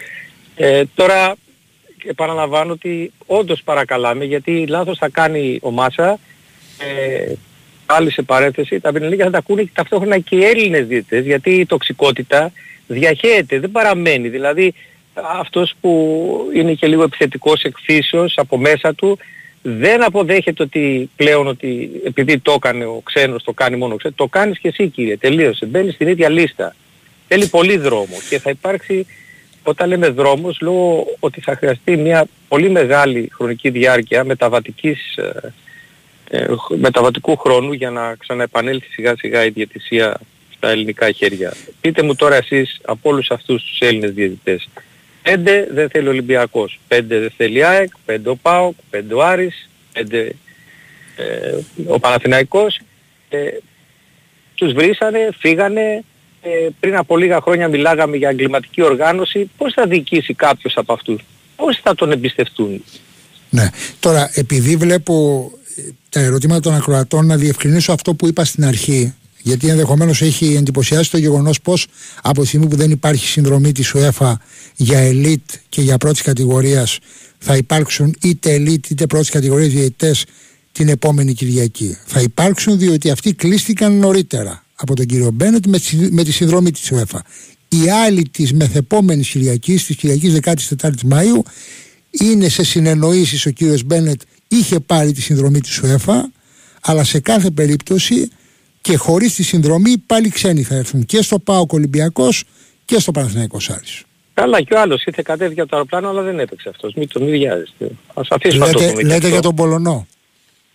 [0.57, 1.35] Ε, τώρα
[2.05, 6.19] επαναλαμβάνω ότι όντως παρακαλάμε γιατί λάθος θα κάνει ο Μάσα
[6.79, 7.33] ε,
[7.87, 11.67] άλλη σε παρέθεση, τα πινελίκια θα τα ακούνε ταυτόχρονα και οι Έλληνες διαιτητές, γιατί η
[11.67, 12.53] τοξικότητα
[12.87, 14.29] διαχέεται, δεν παραμένει.
[14.29, 14.75] Δηλαδή
[15.15, 19.19] αυτός που είναι και λίγο επιθετικός εκφύσεως από μέσα του,
[19.63, 24.17] δεν αποδέχεται ότι πλέον ότι επειδή το έκανε ο ξένος, το κάνει μόνο ο ξένος,
[24.17, 25.67] το κάνεις και εσύ κύριε, τελείωσε.
[25.67, 26.75] Μπαίνεις στην ίδια λίστα.
[27.29, 29.07] Θέλει πολύ δρόμο και θα υπάρξει,
[29.63, 35.49] όταν λέμε δρόμος, λόγω ότι θα χρειαστεί μια πολύ μεγάλη χρονική διάρκεια μεταβατικής, ε, ε
[36.79, 40.21] μεταβατικού χρόνου για να ξαναεπανέλθει σιγά σιγά η διαιτησία
[40.55, 41.53] στα ελληνικά χέρια.
[41.81, 44.69] Πείτε μου τώρα εσείς από όλους αυτούς τους Έλληνες διαιτητές,
[45.23, 46.81] Πέντε δεν θέλει ο Ολυμπιακός.
[46.89, 50.35] Πέντε δεν θέλει ΑΕΚ, πέντε ο ΠΑΟΚ, πέντε ο Άρης, πέντε
[51.17, 52.81] ε, ο Παναθηναϊκός.
[53.29, 53.39] Ε,
[54.55, 56.05] τους βρήσανε, φύγανε.
[56.43, 59.51] Ε, πριν από λίγα χρόνια μιλάγαμε για εγκληματική οργάνωση.
[59.57, 61.25] Πώς θα διοικήσει κάποιος από αυτούς;
[61.57, 62.85] Πώς θα τον εμπιστευτούν;
[63.51, 63.71] Ναι.
[64.01, 65.62] Τώρα, επειδή βλέπω ε,
[66.09, 71.11] τα ερωτήματα των ακροατών, να διευκρινίσω αυτό που είπα στην αρχή γιατί ενδεχομένως έχει εντυπωσιάσει
[71.11, 71.87] το γεγονός πως
[72.23, 74.33] από τη στιγμή που δεν υπάρχει συνδρομή της UEFA
[74.77, 76.99] για ελίτ και για πρώτης κατηγορίας
[77.39, 80.25] θα υπάρξουν είτε ελίτ είτε πρώτης κατηγορίας διαιτητές
[80.73, 81.97] την επόμενη Κυριακή.
[82.07, 85.65] Θα υπάρξουν διότι αυτοί κλείστηκαν νωρίτερα από τον κύριο Μπένετ
[86.11, 87.19] με τη συνδρομή της UEFA.
[87.69, 91.45] Οι άλλοι της μεθεπόμενης Κυριακής, της Κυριακής 14η Μαου,
[92.11, 94.21] είναι σε συνεννοήσεις ο κύριος Μπένετ
[94.57, 96.21] είχε πάρει τη συνδρομή της UEFA,
[96.83, 98.31] αλλά σε κάθε περίπτωση
[98.81, 102.45] και χωρίς τη συνδρομή πάλι ξένοι θα έρθουν και στο ΠΑΟ Ολυμπιακός
[102.85, 104.03] και στο Παναθηναϊκός Άρης.
[104.35, 106.95] Καλά και ο άλλος ήρθε κατέβηκε από το αεροπλάνο αλλά δεν έπαιξε αυτός.
[106.95, 107.91] Μην τον βιάζεστε.
[108.15, 110.07] Ας αφήσουμε λέτε, αυτό Λέτε για τον Πολωνό.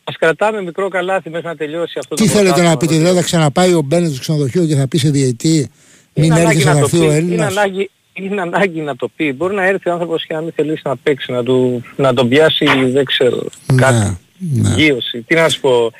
[0.03, 3.15] Ας κρατάμε μικρό καλάθι μέχρι να τελειώσει αυτό Τι το Τι θέλετε να πείτε, δηλαδή
[3.15, 5.69] θα ξαναπάει ο Μπένετ στο ξενοδοχείο και θα πει σε διετή
[6.17, 7.51] μην έρθεις να έρθει ο Έλληνας.
[7.51, 7.89] Είναι ανάγκη,
[8.23, 9.33] είναι ανάγκη να το πει.
[9.33, 12.29] Μπορεί να έρθει ο άνθρωπος και να μην θελήσει να παίξει, να, του, να τον
[12.29, 14.17] πιάσει, δεν ξέρω, ναι, κάτι.
[14.37, 14.73] Ναι.
[14.75, 15.21] Γύρωση.
[15.21, 15.91] Τι να σου πω,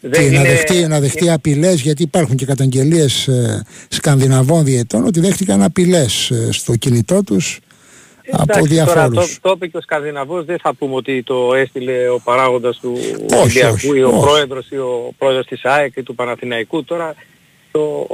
[0.00, 0.36] δεν και είναι...
[0.36, 6.30] να δεχτεί, να δεχτεί απειλές γιατί υπάρχουν και καταγγελίες ε, σκανδιναβών διετών ότι δέχτηκαν απειλές
[6.30, 7.60] ε, στο κινητό τους
[8.28, 8.94] Εντάξει, από διαφόρους.
[8.94, 12.78] Τώρα, το, το είπε και ο Σκανδιναβός, δεν θα πούμε ότι το έστειλε ο παράγοντας
[12.78, 12.98] του
[13.32, 14.20] Ολυμπιακού ή ο όχι.
[14.20, 16.84] πρόεδρος ή ο πρόεδρος της ΑΕΚ ή του Παναθηναϊκού.
[16.84, 17.14] Τώρα,
[17.70, 18.06] το,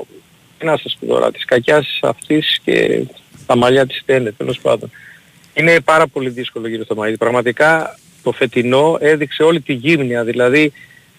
[0.59, 3.05] τι να σας πω τώρα, της κακιάς αυτής και
[3.47, 4.91] τα μαλλιά της στέλνε, τέλος πάντων.
[5.55, 7.19] Είναι πάρα πολύ δύσκολο γύρω στο Μαΐδι.
[7.19, 10.73] Πραγματικά το φετινό έδειξε όλη τη γύμνια, δηλαδή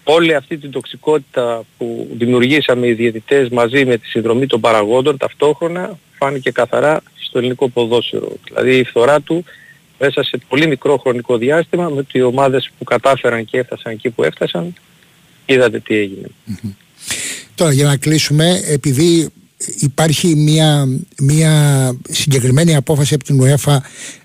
[0.04, 5.98] όλη αυτή την τοξικότητα που δημιουργήσαμε οι διαιτητές μαζί με τη συνδρομή των παραγόντων ταυτόχρονα
[6.18, 8.32] φάνηκε καθαρά στο ελληνικό ποδόσφαιρο.
[8.44, 9.44] Δηλαδή η φθορά του
[9.98, 14.22] μέσα σε πολύ μικρό χρονικό διάστημα με οι ομάδες που κατάφεραν και έφτασαν εκεί που
[14.22, 14.74] έφτασαν
[15.46, 16.26] είδατε τι έγινε.
[17.54, 19.30] Τώρα για να κλείσουμε επειδή
[19.78, 20.88] υπάρχει μια,
[21.20, 23.76] μια συγκεκριμένη απόφαση από την UEFA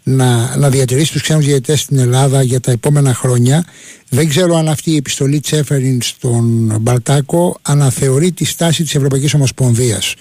[0.04, 3.66] να, να διατηρήσει τους ξένους διαιτητές στην Ελλάδα για τα επόμενα χρόνια.
[4.10, 10.14] Δεν ξέρω αν αυτή η επιστολή Τσέφεριν στον Μπαλτάκο αναθεωρεί τη στάση της Ευρωπαϊκής Ομοσπονδίας.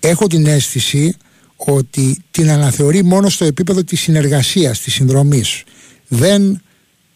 [0.00, 1.16] Έχω την αίσθηση
[1.56, 5.62] ότι την αναθεωρεί μόνο στο επίπεδο της συνεργασίας, της συνδρομής.
[6.08, 6.60] Δεν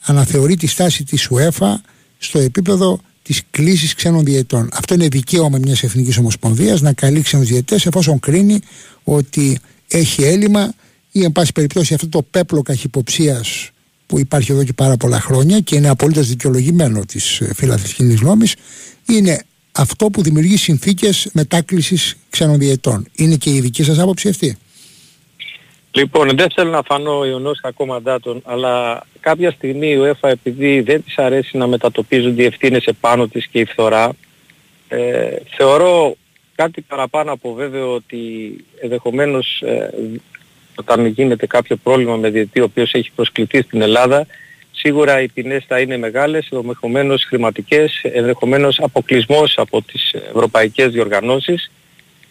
[0.01, 1.75] αναθεωρεί τη στάση της UEFA
[2.19, 3.01] στο επίπεδο
[3.31, 4.69] τη κλίση ξένων διαιτών.
[4.73, 8.59] Αυτό είναι δικαίωμα μιας εθνικής ομοσπονδίας να καλεί ξένους διαιτές εφόσον κρίνει
[9.05, 10.75] ότι έχει έλλειμμα
[11.13, 13.71] ή, εν πάση περιπτώσει, αυτό το πέπλο καχυποψίας
[14.07, 18.47] που υπάρχει εδώ και πάρα πολλά χρόνια και είναι απολύτως δικαιολογημένο της φιλαθλητική γνώμη,
[19.07, 23.07] είναι αυτό που δημιουργεί συνθήκες μετάκλησης ξένων διαιτών.
[23.13, 24.57] Είναι και η δική σας άποψη αυτή;
[25.93, 31.05] Λοιπόν, δεν θέλω να φανώ ιονός κακό μαντάτων, αλλά κάποια στιγμή η UEFA επειδή δεν
[31.05, 34.13] της αρέσει να μετατοπίζονται οι ευθύνες επάνω της και η φθορά,
[34.89, 36.17] ε, θεωρώ
[36.55, 38.21] κάτι παραπάνω από βέβαιο ότι
[38.81, 39.91] ενδεχομένως ε,
[40.75, 44.27] όταν γίνεται κάποιο πρόβλημα με διετή ο οποίος έχει προσκληθεί στην Ελλάδα,
[44.73, 51.71] σίγουρα οι ποινές θα είναι μεγάλες, ενδεχομένως χρηματικές, ενδεχομένως αποκλεισμός από τις ευρωπαϊκές διοργανώσεις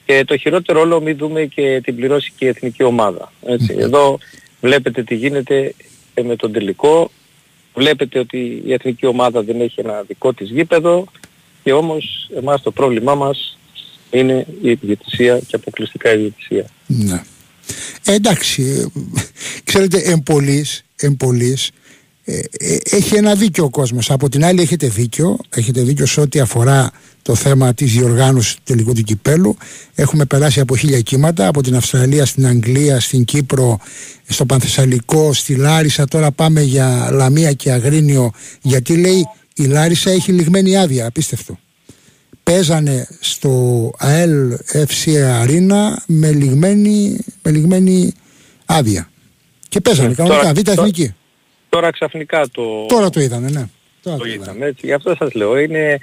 [0.10, 3.32] και το χειρότερο όλο μην δούμε και την πληρώσει και η εθνική ομάδα.
[3.46, 3.76] Έτσι.
[3.78, 4.18] Εδώ
[4.62, 5.74] βλέπετε τι γίνεται
[6.24, 7.12] με τον τελικό.
[7.74, 11.06] Βλέπετε ότι η εθνική ομάδα δεν έχει ένα δικό της γήπεδο
[11.64, 13.58] και όμως εμάς το πρόβλημά μας
[14.10, 16.66] είναι η διαιτησία και αποκλειστικά η διαιτησία.
[16.86, 17.24] Ναι.
[18.06, 18.92] Ε, εντάξει,
[19.64, 21.72] ξέρετε εμπολής, εμπολής
[22.24, 24.12] ε, ε, έχει ένα δίκιο ο κόσμος.
[24.12, 26.92] Από την άλλη έχετε δίκιο, έχετε δίκιο σε ό,τι αφορά
[27.30, 29.58] το θέμα της διοργάνωσης του τελικού του κυπέλου.
[29.96, 33.80] Έχουμε περάσει από χίλια κύματα, από την Αυστραλία στην Αγγλία, στην Κύπρο,
[34.28, 36.06] στο Πανθεσσαλικό, στη Λάρισα.
[36.06, 41.60] Τώρα πάμε για Λαμία και Αγρίνιο, γιατί λέει η Λάρισα έχει λιγμένη άδεια, απίστευτο.
[42.44, 48.14] Παίζανε στο ΑΕΛ FC Αρίνα με λιγμένη, με λιγμένη
[48.66, 49.10] άδεια.
[49.70, 51.14] Και παίζανε κανονικά, β' εθνική.
[51.70, 52.86] Τώρα ξαφνικά το...
[52.88, 53.66] Τώρα το είδαμε, ναι.
[54.04, 54.86] Τώρα το, το είδαμε, έτσι.
[54.86, 56.00] Γι' αυτό σας λέω, είναι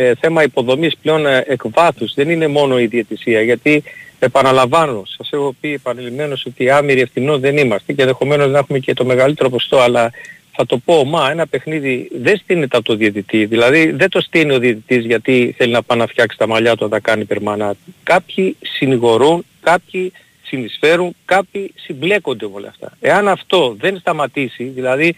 [0.00, 2.14] ε, θέμα υποδομής πλέον ε, εκβάθους.
[2.14, 3.82] Δεν είναι μόνο η διαιτησία, γιατί
[4.18, 8.92] επαναλαμβάνω, σας έχω πει επανειλημμένως ότι άμυροι ευθυνών δεν είμαστε και ενδεχομένως να έχουμε και
[8.92, 10.10] το μεγαλύτερο ποστό, αλλά
[10.52, 13.44] θα το πω, μα ένα παιχνίδι δεν στείνεται από το διαιτητή.
[13.44, 16.84] Δηλαδή δεν το στείνει ο διαιτητής γιατί θέλει να πάει να φτιάξει τα μαλλιά του
[16.84, 17.74] να τα κάνει περμανά.
[18.02, 22.92] Κάποιοι συνηγορούν, κάποιοι συνεισφέρουν, κάποιοι συμπλέκονται με όλα αυτά.
[23.00, 25.14] Εάν αυτό δεν σταματήσει, δηλαδή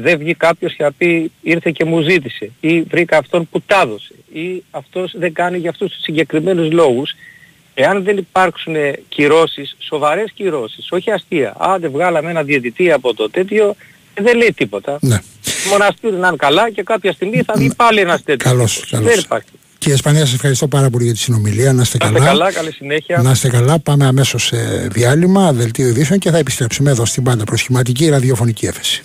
[0.00, 3.80] δεν βγει κάποιος και να πει ήρθε και μου ζήτησε ή βρήκα αυτόν που τα
[3.84, 7.14] έδωσε ή αυτός δεν κάνει για αυτούς τους συγκεκριμένους λόγους
[7.74, 8.74] εάν δεν υπάρξουν
[9.08, 13.76] κυρώσεις, σοβαρές κυρώσεις, όχι αστεία, άντε βγάλαμε ένα διαιτητή από το τέτοιο,
[14.14, 14.98] δεν λέει τίποτα.
[15.00, 15.18] Ναι.
[15.70, 18.52] Μοναστήρι να είναι καλά και κάποια στιγμή θα βγει πάλι ένας τέτοιος.
[18.52, 19.06] Καλώς, καλώς.
[19.06, 19.48] Δεν υπάρχει.
[19.78, 21.72] Κύριε Σπανία, σας ευχαριστώ πάρα πολύ για τη συνομιλία.
[21.72, 22.12] Να είστε καλά.
[22.12, 23.22] Να είστε καλά, καλή συνέχεια.
[23.22, 23.78] Να είστε καλά.
[23.78, 24.56] Πάμε αμέσως σε
[24.92, 29.02] διάλειμμα, δελτίο ειδήσεων και θα επιστρέψουμε εδώ στην πάντα προσχηματική ραδιοφωνική έφεση.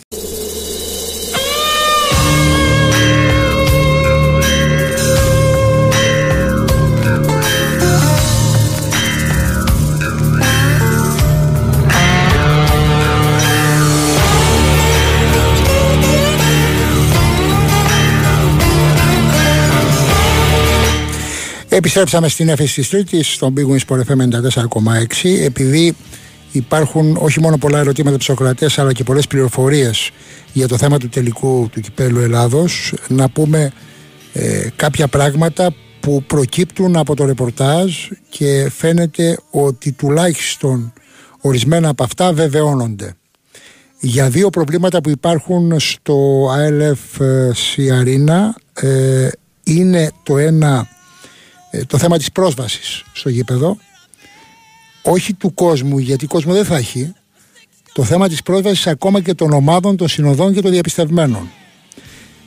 [21.75, 25.95] Επιστρέψαμε στην έφεση της Τρίτης, στον Big Wings Sport FM 94,6 επειδή
[26.51, 30.11] υπάρχουν όχι μόνο πολλά ερωτήματα ψοκρατές αλλά και πολλές πληροφορίες
[30.53, 33.71] για το θέμα του τελικού του κυπέλου Ελλάδος να πούμε
[34.33, 37.93] ε, κάποια πράγματα που προκύπτουν από το ρεπορτάζ
[38.29, 40.93] και φαίνεται ότι τουλάχιστον
[41.41, 43.15] ορισμένα από αυτά βεβαιώνονται.
[43.99, 49.27] Για δύο προβλήματα που υπάρχουν στο ALF Σιαρίνα ε,
[49.63, 50.93] είναι το ένα ε,
[51.87, 53.77] το θέμα της πρόσβασης στο γήπεδο
[55.01, 57.13] όχι του κόσμου γιατί κόσμο δεν θα έχει
[57.93, 61.49] το θέμα της πρόσβασης ακόμα και των ομάδων, των συνοδών και των διαπιστευμένων.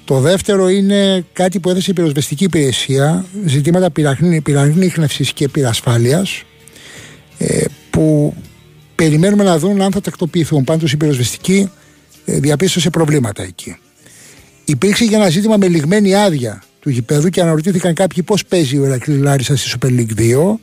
[0.05, 3.91] Το δεύτερο είναι κάτι που έθεσε η πυροσβεστική υπηρεσία, ζητήματα
[4.43, 6.43] πυραγνίχνευσης και πυρασφάλειας,
[7.39, 8.35] ε, που
[8.95, 10.65] περιμένουμε να δουν αν θα τακτοποιηθούν.
[10.65, 11.71] Πάντως η πυροσβεστική
[12.25, 13.77] ε, διαπίστωσε προβλήματα εκεί.
[14.65, 18.85] Υπήρξε και ένα ζήτημα με λιγμένη άδεια του γηπέδου και αναρωτήθηκαν κάποιοι πώς παίζει ο
[18.85, 20.55] Ερακλής Λάρισας στη Super League 2.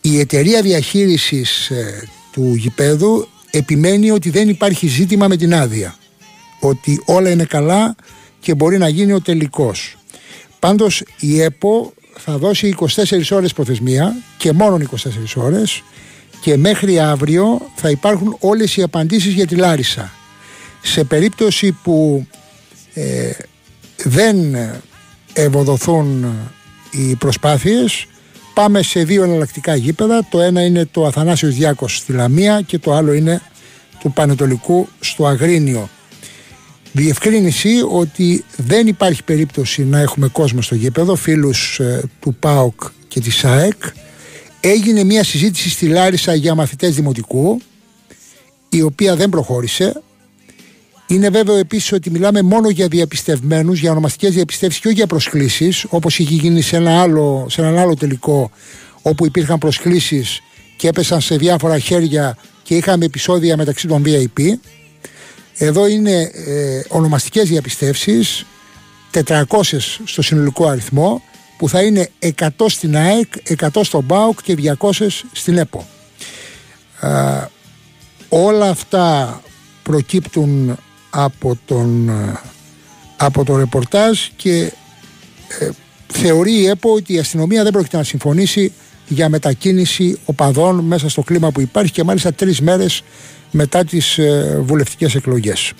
[0.00, 5.96] Η εταιρεία διαχείρισης ε, του γηπέδου επιμένει ότι δεν υπάρχει ζήτημα με την άδεια.
[6.60, 7.96] Ότι όλα είναι καλά
[8.40, 9.96] και μπορεί να γίνει ο τελικός.
[10.58, 12.86] Πάντως η ΕΠΟ θα δώσει 24
[13.30, 14.96] ώρες προθεσμία και μόνο 24
[15.34, 15.82] ώρες
[16.40, 20.12] και μέχρι αύριο θα υπάρχουν όλες οι απαντήσεις για τη Λάρισα.
[20.82, 22.26] Σε περίπτωση που
[22.94, 23.30] ε,
[23.96, 24.56] δεν
[25.32, 26.26] ευοδοθούν
[26.90, 28.06] οι προσπάθειες.
[28.54, 30.26] Πάμε σε δύο εναλλακτικά γήπεδα.
[30.30, 33.42] Το ένα είναι το Αθανάσιος Διάκος στη Λαμία και το άλλο είναι
[34.00, 35.88] του Πανετολικού στο Αγρίνιο.
[36.92, 43.20] Διευκρίνηση ότι δεν υπάρχει περίπτωση να έχουμε κόσμο στο γήπεδο φίλους ε, του ΠΑΟΚ και
[43.20, 43.82] της ΑΕΚ.
[44.60, 47.60] Έγινε μια συζήτηση στη Λάρισα για μαθητές δημοτικού
[48.68, 50.02] η οποία δεν προχώρησε
[51.14, 55.86] είναι βέβαιο επίσης ότι μιλάμε μόνο για διαπιστευμένους, για ονομαστικές διαπιστεύσεις και όχι για προσκλήσεις,
[55.88, 58.50] όπως είχε γίνει σε, ένα άλλο, σε έναν άλλο τελικό,
[59.02, 60.40] όπου υπήρχαν προσκλήσεις
[60.76, 64.42] και έπεσαν σε διάφορα χέρια και είχαμε επεισόδια μεταξύ των VIP.
[65.56, 68.46] Εδώ είναι ε, ονομαστικές διαπιστεύσεις,
[69.26, 69.44] 400
[70.04, 71.22] στο συνολικό αριθμό,
[71.58, 74.90] που θα είναι 100 στην ΑΕΚ, 100 στον ΠΑΟΚ και 200
[75.32, 75.86] στην ΕΠΟ.
[77.00, 77.08] Ε,
[78.28, 79.40] όλα αυτά
[79.82, 80.78] προκύπτουν
[81.10, 82.40] από, τον, ε,
[83.16, 84.72] από το ρεπορτάζ και
[85.58, 85.68] ε,
[86.06, 88.72] θεωρεί η ΕΠΟ ότι η αστυνομία δεν πρόκειται να συμφωνήσει
[89.08, 93.02] για μετακίνηση οπαδών μέσα στο κλίμα που υπάρχει και μάλιστα τρεις μέρες
[93.50, 95.72] μετά τις ε, βουλευτικές εκλογές.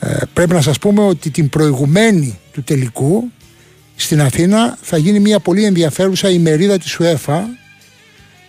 [0.00, 3.30] Ε, πρέπει να σας πούμε ότι την προηγουμένη του τελικού
[3.96, 7.40] στην Αθήνα θα γίνει μια πολύ ενδιαφέρουσα ημερίδα της UEFA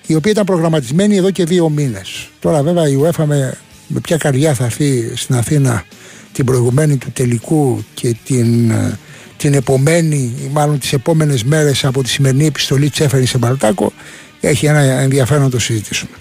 [0.05, 2.29] η οποία ήταν προγραμματισμένη εδώ και δύο μήνες.
[2.39, 3.57] Τώρα βέβαια η UEFA με
[3.91, 5.85] με ποια καρδιά θα έρθει στην Αθήνα
[6.31, 8.99] την προηγουμένη του τελικού και την, ε,
[9.37, 13.93] την επομένη ή μάλλον τις επόμενες μέρες από τη σημερινή επιστολή Τσέφερη σε Μπαλτάκο
[14.39, 16.11] έχει ένα ενδιαφέρον να το συζητήσουμε.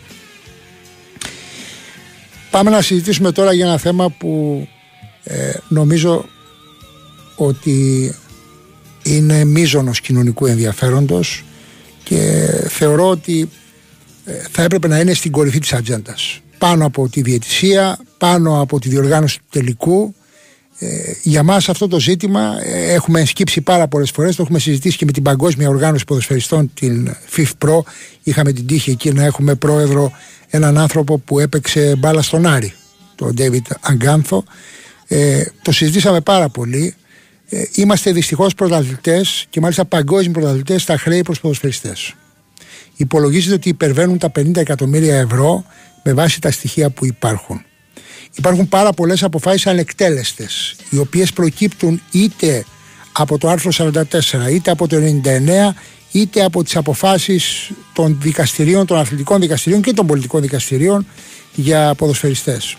[2.50, 4.68] Πάμε να συζητήσουμε τώρα για ένα θέμα που
[5.24, 6.24] ε, νομίζω
[7.36, 8.14] ότι
[9.02, 11.44] είναι μίζωνος κοινωνικού ενδιαφέροντος
[12.02, 13.48] και θεωρώ ότι
[14.24, 18.78] ε, θα έπρεπε να είναι στην κορυφή της ατζέντας πάνω από τη διαιτησία, πάνω από
[18.80, 20.14] τη διοργάνωση του τελικού.
[20.78, 20.86] Ε,
[21.22, 25.04] για μας αυτό το ζήτημα ε, έχουμε σκύψει πάρα πολλές φορές, το έχουμε συζητήσει και
[25.04, 27.78] με την Παγκόσμια Οργάνωση Ποδοσφαιριστών, την FIF Pro.
[28.22, 30.12] Είχαμε την τύχη εκεί να έχουμε πρόεδρο
[30.48, 32.72] έναν άνθρωπο που έπαιξε μπάλα στον Άρη,
[33.14, 34.44] τον David Αγκάνθο.
[35.06, 36.94] Ε, το συζητήσαμε πάρα πολύ.
[37.48, 42.14] Ε, είμαστε δυστυχώς πρωταθλητές και μάλιστα παγκόσμιοι πρωταθλητές στα χρέη προς ποδοσφαιριστές.
[42.96, 45.64] Υπολογίζεται ότι υπερβαίνουν τα 50 εκατομμύρια ευρώ
[46.02, 47.62] με βάση τα στοιχεία που υπάρχουν.
[48.36, 52.64] Υπάρχουν πάρα πολλές αποφάσεις ανεκτέλεστες, οι οποίες προκύπτουν είτε
[53.12, 55.74] από το άρθρο 44, είτε από το 99,
[56.12, 61.06] είτε από τις αποφάσεις των δικαστηρίων, των αθλητικών δικαστηρίων και των πολιτικών δικαστηρίων
[61.54, 62.76] για ποδοσφαιριστές.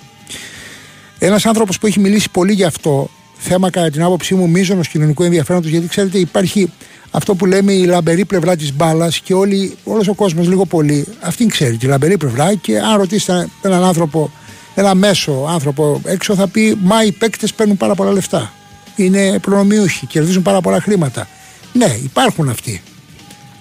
[1.19, 5.23] Ένας άνθρωπος που έχει μιλήσει πολύ γι' αυτό, θέμα κατά την άποψή μου μείζωνος κοινωνικού
[5.23, 6.71] ενδιαφέροντος, γιατί ξέρετε υπάρχει
[7.11, 11.05] αυτό που λέμε η λαμπερή πλευρά της μπάλας και όλοι, όλος ο κόσμος λίγο πολύ
[11.19, 14.31] αυτήν ξέρει τη λαμπερή πλευρά και αν ρωτήσετε έναν άνθρωπο,
[14.75, 18.53] ένα μέσο άνθρωπο έξω θα πει μα οι παίκτες παίρνουν πάρα πολλά λεφτά.
[18.95, 21.27] Είναι προνομιούχοι, κερδίζουν πάρα πολλά χρήματα.
[21.73, 22.81] Ναι, υπάρχουν αυτοί.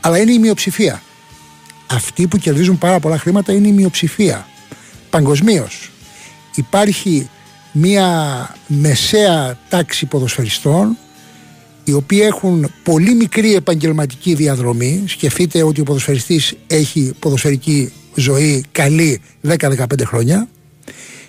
[0.01, 1.03] Αλλά είναι η μειοψηφία.
[1.87, 4.47] Αυτοί που κερδίζουν πάρα πολλά χρήματα είναι η μειοψηφία.
[5.11, 5.91] Παγκοσμίως.
[6.55, 7.29] Υπάρχει
[7.73, 8.11] μια
[8.67, 10.97] μεσαία τάξη ποδοσφαιριστών
[11.89, 15.05] οι οποίοι έχουν πολύ μικρή επαγγελματική διαδρομή.
[15.07, 20.49] Σκεφτείτε ότι ο ποδοσφαιριστής έχει ποδοσφαιρική ζωή καλή 10-15 χρόνια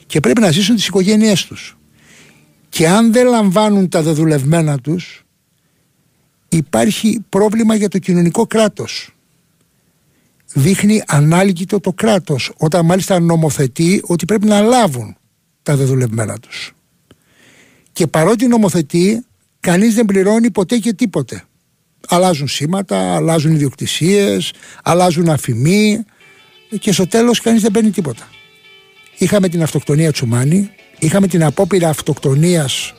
[0.05, 1.77] και πρέπει να ζήσουν τις οικογένειές τους.
[2.69, 5.23] Και αν δεν λαμβάνουν τα δεδουλευμένα τους
[6.49, 9.15] υπάρχει πρόβλημα για το κοινωνικό κράτος.
[10.53, 15.15] Δείχνει ανάλγητο το κράτος όταν μάλιστα νομοθετεί ότι πρέπει να λάβουν
[15.63, 16.73] τα δεδουλευμένα τους.
[17.91, 19.23] Και παρότι νομοθετεί
[19.59, 21.43] κανείς δεν πληρώνει ποτέ και τίποτε.
[22.07, 24.51] Αλλάζουν σήματα, αλλάζουν ιδιοκτησίες,
[24.83, 26.05] αλλάζουν αφημί
[26.79, 28.29] και στο τέλος κανείς δεν παίρνει τίποτα.
[29.17, 30.69] Είχαμε την αυτοκτονία Τσουμάνη,
[30.99, 32.93] είχαμε την απόπειρα αυτοκτονίας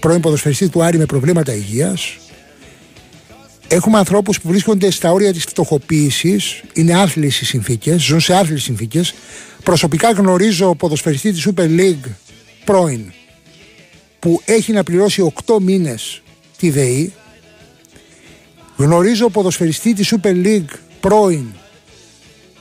[0.00, 2.18] πρώην ποδοσφαιριστής του Άρη με προβλήματα υγείας,
[3.68, 8.62] Έχουμε ανθρώπους που βρίσκονται στα όρια της φτωχοποίησης, είναι άθλιες οι συνθήκες, ζουν σε άθλιες
[8.62, 9.14] συνθήκες.
[9.62, 12.10] Προσωπικά γνωρίζω ποδοσφαιριστή της Super League
[12.64, 13.12] πρώην
[14.26, 16.22] που έχει να πληρώσει 8 μήνες
[16.56, 17.12] τη ΔΕΗ.
[18.76, 21.46] Γνωρίζω ποδοσφαιριστή της Super League πρώην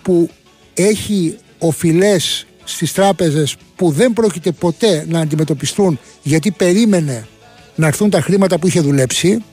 [0.01, 0.29] που
[0.73, 7.27] έχει οφειλές στις τράπεζες που δεν πρόκειται ποτέ να αντιμετωπιστούν γιατί περίμενε
[7.75, 9.43] να έρθουν τα χρήματα που είχε δουλέψει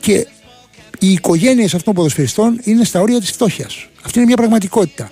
[0.00, 0.26] και
[0.98, 3.88] οι οικογένειες αυτών των ποδοσφαιριστών είναι στα όρια της φτώχειας.
[4.02, 5.10] Αυτή είναι μια πραγματικότητα.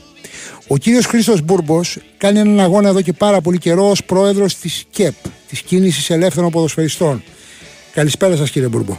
[0.67, 4.85] Ο κύριος Χρήστος Μπούρμπος κάνει έναν αγώνα εδώ και πάρα πολύ καιρό ως πρόεδρος της
[4.91, 5.15] ΚΕΠ,
[5.49, 7.23] της Κίνησης Ελεύθερων Ποδοσφαιριστών.
[7.93, 8.99] Καλησπέρα σας κύριε Μπούρμπο.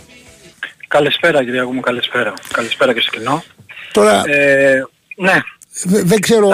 [0.88, 2.34] Καλησπέρα κύριε μου, καλησπέρα.
[2.54, 3.44] Καλησπέρα και στο κοινό.
[3.92, 4.84] Τώρα, ε,
[5.16, 5.42] ναι.
[5.84, 6.50] Δεν ξέρω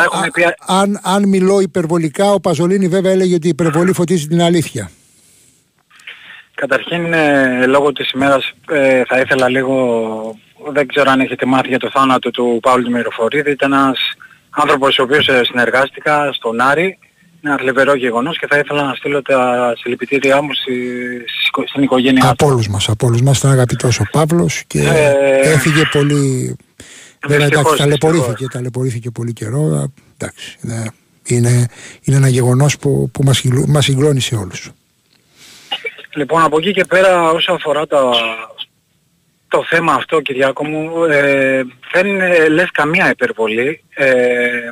[0.65, 4.91] αν, αν μιλώ υπερβολικά, ο Παζολίνη βέβαια έλεγε ότι η υπερβολή φωτίζει την αλήθεια.
[6.55, 10.37] Καταρχήν, ε, λόγω της ημέρας ε, θα ήθελα λίγο,
[10.71, 13.99] δεν ξέρω αν έχετε μάθει για το θάνατο του Παύλου Μυροφορίδη, ήταν ένας
[14.49, 16.97] άνθρωπος ο οποίος ε, συνεργάστηκα στον Άρη,
[17.41, 20.49] είναι ένα θλιβερό γεγονός και θα ήθελα να στείλω τα συλληπιτήριά μου
[21.65, 22.27] στην οικογένειά του.
[22.29, 26.55] Από όλους μας, από όλους μας ήταν αγαπητός ο Παύλος και ε, έφυγε πολύ...
[27.27, 29.91] Βέβαια εντάξει, ταλαιπωρήθηκε, ταλαιπωρήθηκε πολύ καιρό.
[30.17, 30.91] Εντάξει, είναι,
[31.23, 31.67] είναι,
[32.01, 34.71] είναι ένα γεγονός που, που μας, μας συγκλώνησε όλους.
[36.13, 38.11] Λοιπόν, από εκεί και πέρα όσο αφορά το,
[39.49, 43.83] το θέμα αυτό, Κυριάκο μου, ε, δεν είναι, λες καμία υπερβολή.
[43.93, 44.69] Ε,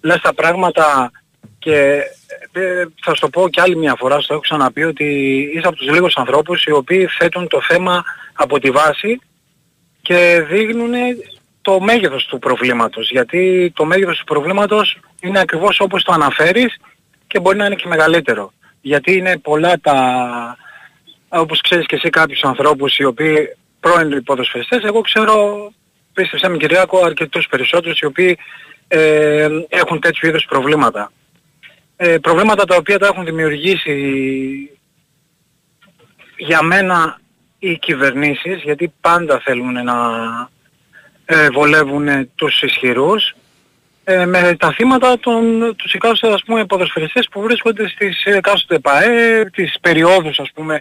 [0.00, 1.10] λες τα πράγματα
[1.58, 2.02] και
[2.52, 5.04] ε, θα σου το πω και άλλη μια φορά, στο έχω ξαναπεί, ότι
[5.54, 9.20] είσαι από τους λίγους ανθρώπους οι οποίοι θέτουν το θέμα από τη βάση
[10.02, 10.92] και δείχνουν
[11.62, 13.10] το μέγεθος του προβλήματος.
[13.10, 16.76] Γιατί το μέγεθος του προβλήματος είναι ακριβώς όπως το αναφέρεις
[17.26, 18.52] και μπορεί να είναι και μεγαλύτερο.
[18.80, 20.56] Γιατί είναι πολλά τα,
[21.28, 25.72] όπως ξέρεις και εσύ κάποιους ανθρώπους οι οποίοι πρώην ποδοσφαιριστές, εγώ ξέρω,
[26.14, 28.38] πίστεψέ με Κυριάκο, αρκετούς περισσότερους οι οποίοι
[28.88, 31.12] ε, έχουν τέτοιου είδους προβλήματα.
[31.96, 33.96] Ε, προβλήματα τα οποία τα έχουν δημιουργήσει
[36.36, 37.20] για μένα
[37.58, 39.96] οι κυβερνήσεις, γιατί πάντα θέλουν να
[41.24, 43.34] ε, βολεύουν τους ισχυρούς,
[44.04, 49.44] ε, με τα θύματα των, τους εκάστοτε ας πούμε ποδοσφαιριστές που βρίσκονται στις εκάστοτε ΠΑΕ,
[49.44, 50.80] τις περιόδους ας πούμε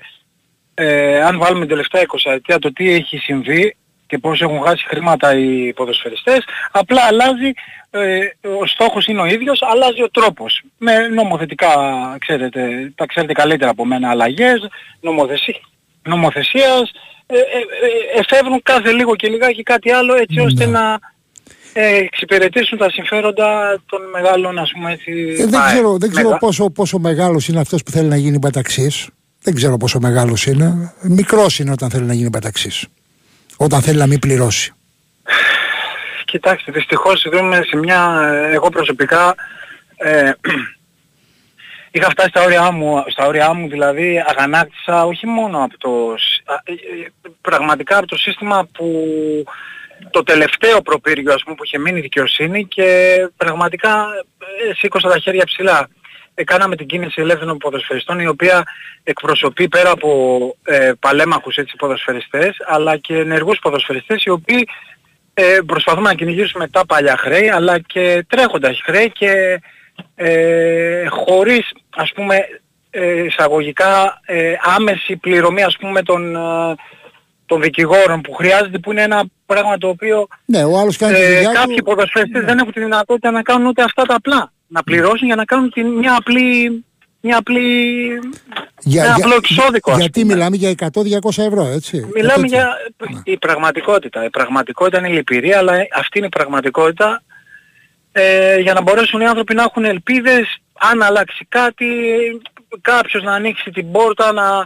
[0.73, 3.75] ε, αν βάλουμε την τελευταία 20 ετία το τι έχει συμβεί
[4.07, 6.39] και πώς έχουν χάσει χρήματα οι ποδοσφαιριστές,
[6.71, 7.51] απλά αλλάζει,
[7.89, 8.19] ε,
[8.61, 10.61] ο στόχος είναι ο ίδιος, αλλάζει ο τρόπος.
[10.77, 11.73] Με νομοθετικά,
[12.19, 14.67] ξέρετε, τα ξέρετε καλύτερα από μένα, αλλαγές,
[15.01, 15.59] νομοθεσία,
[16.03, 16.91] νομοθεσίας,
[17.25, 20.41] ε, ε, ε, εφεύρουν κάθε λίγο και λιγάκι κάτι άλλο έτσι ναι.
[20.41, 20.99] ώστε να
[21.73, 25.11] ε, εξυπηρετήσουν τα συμφέροντα των μεγάλων ας πούμε έτσι...
[25.39, 29.09] Ε, δεν ξέρω, δεν ξέρω πόσο, πόσο μεγάλος είναι αυτός που θέλει να γίνει παταξής.
[29.43, 30.93] Δεν ξέρω πόσο μεγάλος είναι.
[31.01, 32.89] Μικρός είναι όταν θέλει να γίνει παταξή.
[33.57, 34.73] Όταν θέλει να μην πληρώσει.
[36.25, 38.29] Κοιτάξτε, δυστυχώς δούμε σε μια...
[38.51, 39.35] Εγώ προσωπικά
[39.95, 40.31] ε,
[41.91, 45.89] είχα φτάσει στα όρια μου, στα όρια μου δηλαδή αγανάκτησα όχι μόνο από το...
[46.63, 47.11] Ε, ε,
[47.41, 49.05] πραγματικά από το σύστημα που
[50.09, 54.05] το τελευταίο προπύργιο ας πούμε που είχε μείνει δικαιοσύνη και πραγματικά
[54.69, 55.89] ε, σήκωσα τα χέρια ψηλά.
[56.43, 58.63] Κάναμε την κίνηση ελεύθερων ποδοσφαιριστών η οποία
[59.03, 64.67] εκπροσωπεί πέρα από ε, παλέμαχους έτσι ποδοσφαιριστές αλλά και ενεργούς ποδοσφαιριστές οι οποίοι
[65.33, 69.61] ε, προσπαθούμε να κυνηγήσουμε τα παλιά χρέη αλλά και τρέχοντα χρέη και
[70.15, 72.37] ε, χωρίς ας πούμε
[72.89, 76.75] ε, εισαγωγικά ε, άμεση πληρωμή ας πούμε των, ε,
[77.45, 81.43] των δικηγόρων που χρειάζεται που είναι ένα πράγμα το οποίο ναι, ο άλλος κάνει ε,
[81.53, 82.47] κάποιοι ποδοσφαιριστές ναι.
[82.47, 84.51] δεν έχουν τη δυνατότητα να κάνουν ούτε αυτά τα απλά.
[84.73, 86.83] Να πληρώσουν για να κάνουν την, μια απλή
[87.21, 87.59] μια απλή...
[88.79, 89.95] Για, ένα απλό εξώδικο.
[89.97, 90.89] Γιατί μιλάμε για 100-200
[91.37, 92.09] ευρώ, έτσι.
[92.13, 92.67] Μιλάμε για
[93.09, 93.21] ναι.
[93.23, 94.25] η πραγματικότητα.
[94.25, 97.23] Η πραγματικότητα είναι λυπηρή, αλλά αυτή είναι η πραγματικότητα
[98.11, 101.85] ε, για να μπορέσουν οι άνθρωποι να έχουν ελπίδες, αν αλλάξει κάτι,
[102.81, 104.65] κάποιος να ανοίξει την πόρτα, να,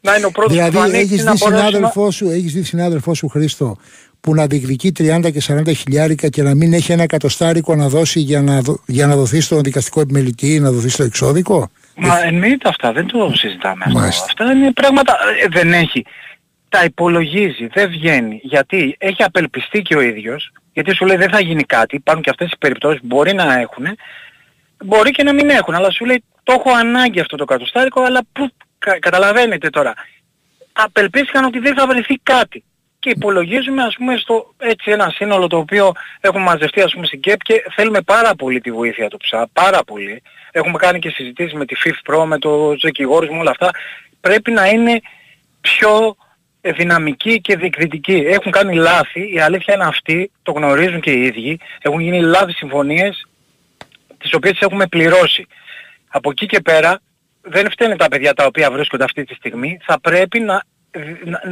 [0.00, 1.04] να είναι ο πρώτος δηλαδή, που θα ανοίξει.
[1.04, 3.76] Δηλαδή έχεις δει συνάδελφό σου, έχεις δει συνάδελφό σου Χρήστο,
[4.24, 8.20] που να διεκδικεί 30 και 40 χιλιάρικα και να μην έχει ένα εκατοστάρικο να δώσει
[8.20, 12.68] για να, για να δοθεί στον δικαστικό επιμελητή ή να δοθεί στο εξώδικο; Μα εννοείται
[12.68, 13.98] αυτά, δεν το συζητάμε αυτό.
[14.00, 16.04] Αυτά είναι πράγματα, ε, δεν έχει.
[16.68, 18.40] Τα υπολογίζει, δεν βγαίνει.
[18.42, 22.30] Γιατί έχει απελπιστεί και ο ίδιος, γιατί σου λέει δεν θα γίνει κάτι, υπάρχουν και
[22.30, 23.84] αυτές οι περιπτώσεις που μπορεί να έχουν,
[24.84, 28.20] μπορεί και να μην έχουν, αλλά σου λέει το έχω ανάγκη αυτό το κατοστάρικο, αλλά
[28.32, 29.94] που, κα, καταλαβαίνετε τώρα.
[30.72, 32.64] Απελπίστηκαν ότι δεν θα βρεθεί κάτι
[33.04, 37.20] και υπολογίζουμε ας πούμε στο έτσι ένα σύνολο το οποίο έχουμε μαζευτεί ας πούμε στην
[37.20, 40.22] ΚΕΠ και θέλουμε πάρα πολύ τη βοήθεια του ΨΑ, πάρα πολύ.
[40.50, 43.70] Έχουμε κάνει και συζητήσεις με τη FIF Pro, με το δικηγόρους με όλα αυτά.
[44.20, 45.00] Πρέπει να είναι
[45.60, 46.16] πιο
[46.60, 48.24] δυναμική και διεκδυτική.
[48.26, 51.58] Έχουν κάνει λάθη, η αλήθεια είναι αυτή, το γνωρίζουν και οι ίδιοι.
[51.80, 53.26] Έχουν γίνει λάθη συμφωνίες
[54.18, 55.46] τις οποίες έχουμε πληρώσει.
[56.08, 57.00] Από εκεί και πέρα
[57.40, 59.78] δεν φταίνε τα παιδιά τα οποία βρίσκονται αυτή τη στιγμή.
[59.82, 60.62] Θα πρέπει να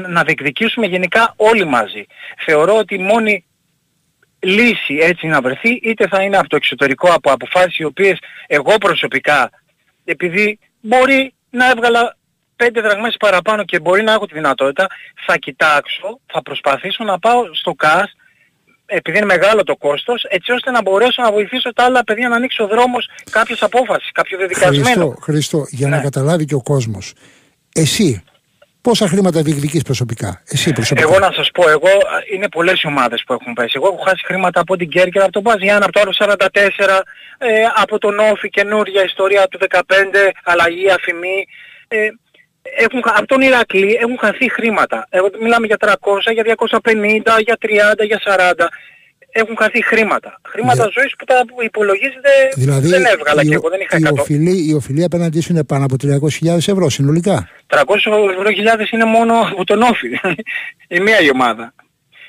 [0.09, 2.07] να διεκδικήσουμε γενικά όλοι μαζί.
[2.45, 3.45] Θεωρώ ότι η μόνη
[4.39, 8.79] λύση έτσι να βρεθεί είτε θα είναι από το εξωτερικό από αποφάσεις οι οποίες εγώ
[8.79, 9.51] προσωπικά
[10.05, 12.17] επειδή μπορεί να έβγαλα
[12.57, 14.87] πέντε δραγμές παραπάνω και μπορεί να έχω τη δυνατότητα
[15.27, 18.17] θα κοιτάξω, θα προσπαθήσω να πάω στο ΚΑΣ
[18.87, 22.37] επειδή είναι μεγάλο το κόστος, έτσι ώστε να μπορέσω να βοηθήσω τα άλλα παιδιά να
[22.37, 24.85] ανοίξει ο δρόμος κάποιες απόφασεις, κάποιο δεδικασμένο.
[24.85, 26.03] Χρήστο, Χρήστο για να ναι.
[26.03, 27.13] καταλάβει και ο κόσμος.
[27.75, 28.23] Εσύ
[28.83, 31.89] Πόσα χρήματα διεκδικείς προσωπικά, εσύ προσωπικά; Εγώ να σας πω, εγώ
[32.33, 33.73] είναι πολλές οι ομάδες που έχουν πέσει.
[33.75, 37.03] Εγώ έχω χάσει χρήματα από την Κέρκυρα, από τον Παζιάν, από το άλλο 44,
[37.39, 41.47] ε, από τον Όφη, καινούργια ιστορία του 15, αλλαγή, αφημή.
[41.89, 42.09] Ε,
[42.63, 45.07] έχουν, από τον Ηρακλή έχουν χαθεί χρήματα.
[45.11, 48.69] Εγώ, μιλάμε για 300, για 250, για 30, για 40
[49.33, 50.41] έχουν χαθεί χρήματα.
[50.49, 50.93] Χρήματα yeah.
[50.93, 54.01] ζωής που τα υπολογίζετε δηλαδή, δεν έβγαλα και εγώ, δεν είχα 100.
[54.01, 57.49] Η οφειλή, η οφειλή απέναντί σου είναι πάνω από 300.000 ευρώ συνολικά.
[57.67, 57.83] 300.000
[58.93, 60.09] είναι μόνο από τον όφη.
[60.97, 61.75] η μία η ομάδα.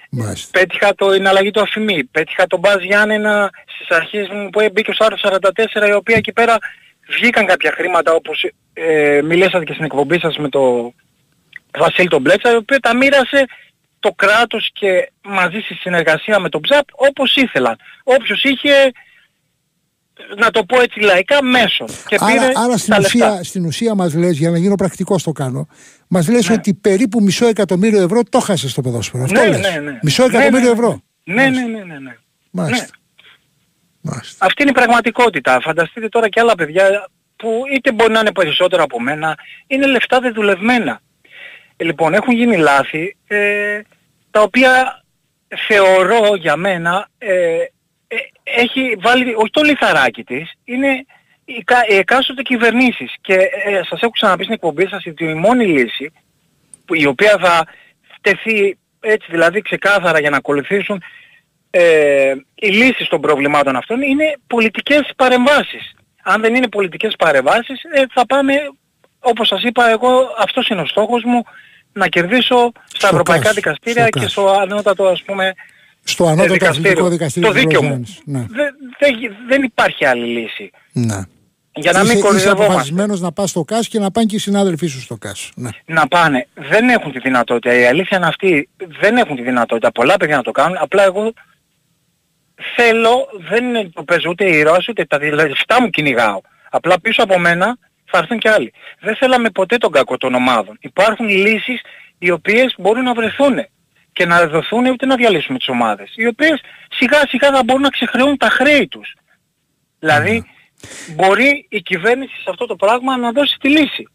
[0.10, 0.60] Μάλιστα.
[0.60, 2.04] Πέτυχα το, την αλλαγή του αφημί.
[2.04, 5.40] Πέτυχα τον Μπάζ Γιάννενα στις αρχές μου που μπήκε στο άρθρο
[5.86, 6.58] 44 η οποία εκεί πέρα
[7.16, 10.94] βγήκαν κάποια χρήματα όπως ε, μιλήσατε και στην εκπομπή σας με το
[11.78, 13.46] Βασίλη τον Μπλέτσα η οποία τα μοίρασε
[14.04, 17.76] το κράτος και μαζί στη συνεργασία με τον ΨΑΠ όπως ήθελαν.
[18.04, 18.92] Όποιος είχε,
[20.38, 21.88] να το πω έτσι λαϊκά, μέσον.
[22.08, 25.32] Και άρα, πήρε άρα στην, ουσία, στην ουσία μας λες, για να γίνω πρακτικός το
[25.32, 25.68] κάνω,
[26.08, 26.54] μας λες ναι.
[26.54, 29.24] ότι περίπου μισό εκατομμύριο ευρώ το χάσες στο ποδόσφαιρο.
[29.24, 29.60] Αυτό ναι, λες.
[29.60, 30.00] Ναι, ναι.
[30.02, 31.02] Μισό ναι, εκατομμύριο ναι, ευρώ.
[31.24, 32.00] Ναι, ναι, ναι, ναι.
[32.00, 32.18] ναι.
[32.52, 32.86] Μάλιστα.
[32.86, 34.12] Ναι.
[34.12, 34.46] Μάλιστα.
[34.46, 35.60] Αυτή είναι η πραγματικότητα.
[35.62, 39.38] Φανταστείτε τώρα και άλλα παιδιά που είτε μπορεί να είναι περισσότερα από μένα,
[39.68, 41.02] είναι λεφτά δεδουλευμένα.
[41.84, 43.82] Ε, λοιπόν, έχουν γίνει λάθη ε,
[44.32, 45.04] τα οποία
[45.68, 47.58] θεωρώ για μένα ε,
[48.08, 51.06] ε, έχει βάλει, όχι το λιθαράκι της, είναι
[51.46, 53.14] οι, οι εκάστοτε κυβερνήσεις.
[53.22, 56.12] Και ε, σας έχω ξαναπεί στην εκπομπή σας ότι η μόνη λύση,
[56.86, 57.66] που, η οποία θα
[58.22, 61.04] τεθεί έτσι δηλαδή ξεκάθαρα για να ακολουθήσουν
[61.70, 65.94] ε, οι λύσεις των προβλημάτων αυτών, είναι πολιτικές παρεμβάσεις.
[66.24, 68.54] Αν δεν είναι πολιτικές παρεμβάσεις, ε, θα πάμε,
[69.20, 71.44] όπως σας είπα εγώ, αυτός είναι ο στόχος μου,
[71.94, 75.54] να κερδίσω στα ευρωπαϊκά δικαστήρια και στο ανώτατο ας πούμε
[76.04, 77.10] στο ανώτατο δικαστήριο.
[77.10, 78.04] δικαστήριο το δίκαιο μου.
[78.26, 78.46] Ναι.
[79.00, 79.16] Δεν,
[79.48, 80.72] δεν υπάρχει άλλη λύση.
[80.92, 81.22] Ναι.
[81.76, 84.88] Για να μην Είσαι αποφασισμένος να πας στο ΚΑΣ και να πάνε και οι συνάδελφοί
[84.88, 85.52] σου στο ΚΑΣ.
[85.56, 85.70] Ναι.
[85.86, 86.48] Να πάνε.
[86.54, 87.80] Δεν έχουν τη δυνατότητα.
[87.80, 88.70] Η αλήθεια είναι αυτή.
[89.00, 89.92] Δεν έχουν τη δυνατότητα.
[89.92, 90.78] Πολλά παιδιά να το κάνουν.
[90.80, 91.34] Απλά εγώ
[92.76, 96.42] θέλω, δεν το παίζω ούτε η Ρώση ούτε τα λεφτά μου κυνηγάω.
[96.70, 97.78] Απλά πίσω από μένα
[98.14, 98.74] θα έρθουν και άλλοι.
[99.00, 100.78] Δεν θέλαμε ποτέ τον κακό των ομάδων.
[100.82, 101.82] Υπάρχουν λύσεις
[102.18, 103.56] οι οποίες μπορούν να βρεθούν
[104.14, 106.14] και να δοθούν ούτε να διαλύσουμε τις ομάδες.
[106.16, 109.14] Οι οποίες σιγά σιγά θα μπορούν να ξεχρεούν τα χρέη τους.
[110.00, 110.46] Δηλαδή
[111.16, 114.08] μπορεί η κυβέρνηση σε αυτό το πράγμα να δώσει τη λύση.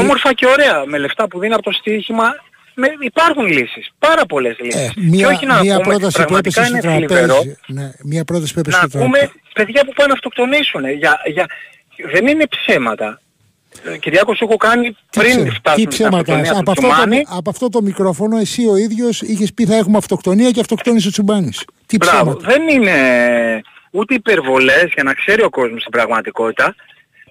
[0.00, 2.34] Όμορφα και ωραία, με λεφτά που δίνει από το στοίχημα,
[2.74, 4.80] με, υπάρχουν λύσεις, πάρα πολλές ε, λύσεις.
[4.80, 7.56] Ε, μία, και όχι να μία πούμε, πρόταση που έπεσε στο τραπέζι.
[7.66, 10.88] Ναι, μία πρόταση που έπεσε να πούμε παιδιά που πάνε να αυτοκτονήσουν.
[10.88, 11.46] Για, για,
[12.12, 13.20] δεν είναι ψέματα.
[13.84, 15.50] Ε, Κυριάκος, σου έχω κάνει τι πριν ψε...
[15.50, 19.66] φτάσουμε τι ψέματα; Από, αυτό το, από αυτό το μικρόφωνο εσύ ο ίδιος είχες πει
[19.66, 21.64] θα έχουμε αυτοκτονία και αυτοκτόνησε ο Τσουμπάνης.
[21.86, 22.92] Τι Μπράβο, ψέματα; Δεν είναι
[23.90, 26.74] ούτε υπερβολές για να ξέρει ο κόσμος την πραγματικότητα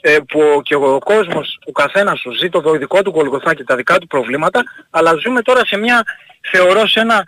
[0.01, 3.63] ε, που και ο, ο κόσμος, ο καθένας σου ζει το δικό του κολγοθά και
[3.63, 6.03] τα δικά του προβλήματα αλλά ζούμε τώρα σε μια,
[6.51, 7.23] θεωρώ σε ένα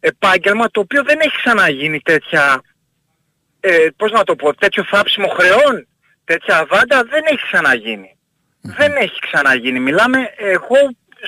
[0.00, 2.62] επάγγελμα το οποίο δεν έχει ξαναγίνει τέτοια,
[3.60, 5.86] ε, πώς να το πω, τέτοιο θάψιμο χρεών,
[6.30, 8.10] τέτοια αβάντα δεν έχει ξαναγίνει.
[8.60, 9.80] Δεν έχει ξαναγίνει.
[9.80, 10.80] Μιλάμε, εγώ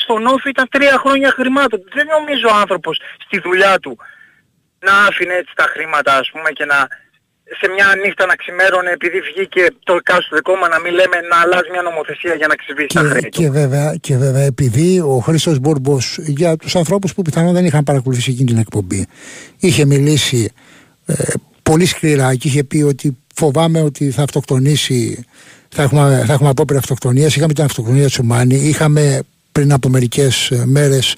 [0.02, 1.80] στον Όφη ήταν τρία χρόνια χρημάτων.
[1.96, 2.94] Δεν νομίζω ο άνθρωπος
[3.24, 3.98] στη δουλειά του
[4.86, 6.88] να άφηνε έτσι τα χρήματα ας πούμε και να
[7.60, 11.70] σε μια νύχτα να ξημέρωνε επειδή βγήκε το εκάστοτε κόμμα να μην λέμε να αλλάζει
[11.70, 16.18] μια νομοθεσία για να ξεβήσει τα χρέη και βέβαια, και βέβαια επειδή ο Χρήστος Μπούρμπος
[16.18, 19.06] για τους ανθρώπους που πιθανόν δεν είχαν παρακολουθήσει εκείνη την εκπομπή
[19.58, 20.52] είχε μιλήσει
[21.06, 21.14] ε,
[21.62, 25.24] πολύ σκληρά και είχε πει ότι φοβάμαι ότι θα αυτοκτονήσει
[25.68, 27.36] θα έχουμε, θα έχουμε απόπειρα αυτοκτονίας.
[27.36, 29.22] Είχαμε την αυτοκτονία Τσουμάνη είχαμε
[29.52, 31.14] πριν από μερικές ε, μέρες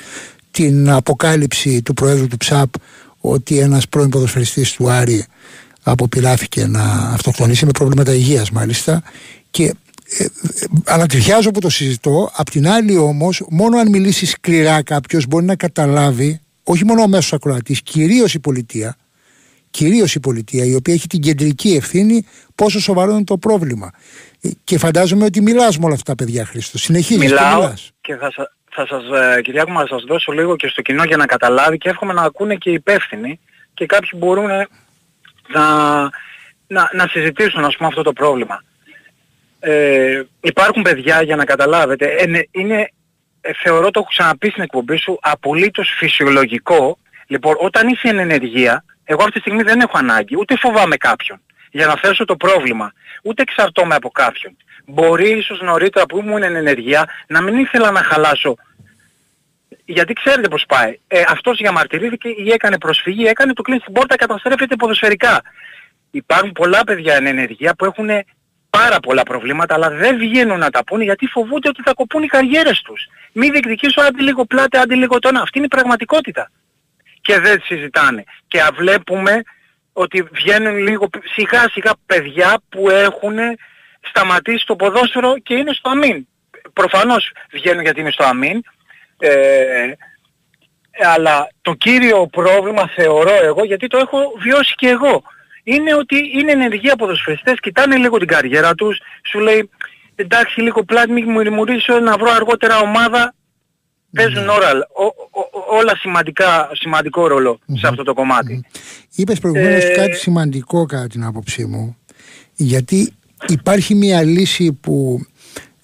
[0.50, 2.72] την αποκάλυψη του Προέδρου του ΨΑΠ
[3.20, 5.24] ότι ένας πρώην ποδοσφαιριστής του Άρη
[5.82, 9.02] αποπειράθηκε να αυτοκτονήσει με προβλήματα υγείας μάλιστα.
[9.50, 10.26] Και ε, ε,
[10.84, 12.30] ανατριχιάζω που το συζητώ.
[12.36, 17.08] Απ' την άλλη όμως μόνο αν μιλήσει σκληρά κάποιος μπορεί να καταλάβει όχι μόνο ο
[17.08, 18.96] μέσος ακροατής κυρίως η πολιτεία
[19.70, 23.90] κυρίως η πολιτεία, η οποία έχει την κεντρική ευθύνη πόσο σοβαρό είναι το πρόβλημα.
[24.40, 26.78] Ε, και φαντάζομαι ότι μιλάς με όλα αυτά τα παιδιά, Χρήστο.
[26.78, 27.90] Συνεχίζεις Μιλάω και μιλάς.
[28.00, 28.30] Και θα,
[28.70, 29.02] θα σας,
[29.36, 32.22] ε, Κυριάκο, να σας δώσω λίγο και στο κοινό για να καταλάβει και εύχομαι να
[32.22, 33.40] ακούνε και οι υπεύθυνοι
[33.74, 34.46] και κάποιοι μπορούν
[35.48, 36.02] να,
[36.66, 38.62] να, να συζητήσουν ας πούμε αυτό το πρόβλημα.
[39.60, 42.90] Ε, υπάρχουν παιδιά για να καταλάβετε, ε, είναι,
[43.40, 46.98] ε, θεωρώ το έχω ξαναπεί στην εκπομπή σου, απολύτως φυσιολογικό.
[47.26, 51.40] Λοιπόν, όταν είσαι εν ενεργεία, εγώ αυτή τη στιγμή δεν έχω ανάγκη, ούτε φοβάμαι κάποιον
[51.70, 52.92] για να θέσω το πρόβλημα,
[53.22, 54.56] ούτε εξαρτώμαι από κάποιον.
[54.86, 58.56] Μπορεί ίσως νωρίτερα που ήμουν εν ενεργεία να μην ήθελα να χαλάσω
[59.84, 60.98] γιατί ξέρετε πώς πάει.
[61.08, 65.42] Ε, αυτός διαμαρτυρήθηκε ή έκανε προσφυγή, έκανε το κλείνει στην πόρτα, καταστρέφεται ποδοσφαιρικά.
[66.10, 68.08] Υπάρχουν πολλά παιδιά εν ενεργεία που έχουν
[68.70, 72.26] πάρα πολλά προβλήματα, αλλά δεν βγαίνουν να τα πούνε γιατί φοβούνται ότι θα κοπούν οι
[72.26, 73.08] καριέρες τους.
[73.32, 75.40] Μη διεκδικήσω άντι λίγο πλάτη, άντι λίγο τόνα.
[75.40, 76.50] Αυτή είναι η πραγματικότητα.
[77.20, 78.24] Και δεν συζητάνε.
[78.48, 79.42] Και βλέπουμε
[79.92, 83.36] ότι βγαίνουν λίγο σιγά σιγά παιδιά που έχουν
[84.00, 86.26] σταματήσει το ποδόσφαιρο και είναι στο αμήν.
[86.72, 88.62] Προφανώς βγαίνουν γιατί είναι στο αμήν,
[89.18, 89.92] ε,
[91.14, 95.22] αλλά το κύριο πρόβλημα θεωρώ εγώ, γιατί το έχω βιώσει και εγώ,
[95.62, 99.70] είναι ότι είναι ενεργοί ποδοσφαιριστές, κοιτάνε λίγο την καριέρα τους, σου λέει
[100.14, 103.34] εντάξει λίγο πλάτη μη μου ρημουρίσω να βρω αργότερα ομάδα,
[104.12, 104.50] παίζουν ναι.
[104.50, 104.88] όλα,
[105.70, 107.26] όλα σημαντικά, σημαντικό
[107.72, 108.64] σε αυτό το κομμάτι.
[109.14, 109.92] Είπες προηγουμένως ε...
[109.96, 111.96] κάτι σημαντικό κατά την άποψή μου,
[112.54, 113.12] γιατί
[113.48, 115.26] υπάρχει μια λύση που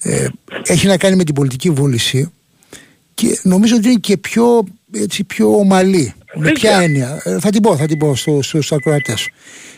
[0.02, 0.26] ε,
[0.62, 2.30] έχει να κάνει με την πολιτική βούληση
[3.14, 6.14] και νομίζω ότι είναι και πιο, έτσι, πιο ομαλή.
[6.34, 9.28] Με ποια έννοια; Ε, θα την πω, θα την πω στους, στους ακροατές.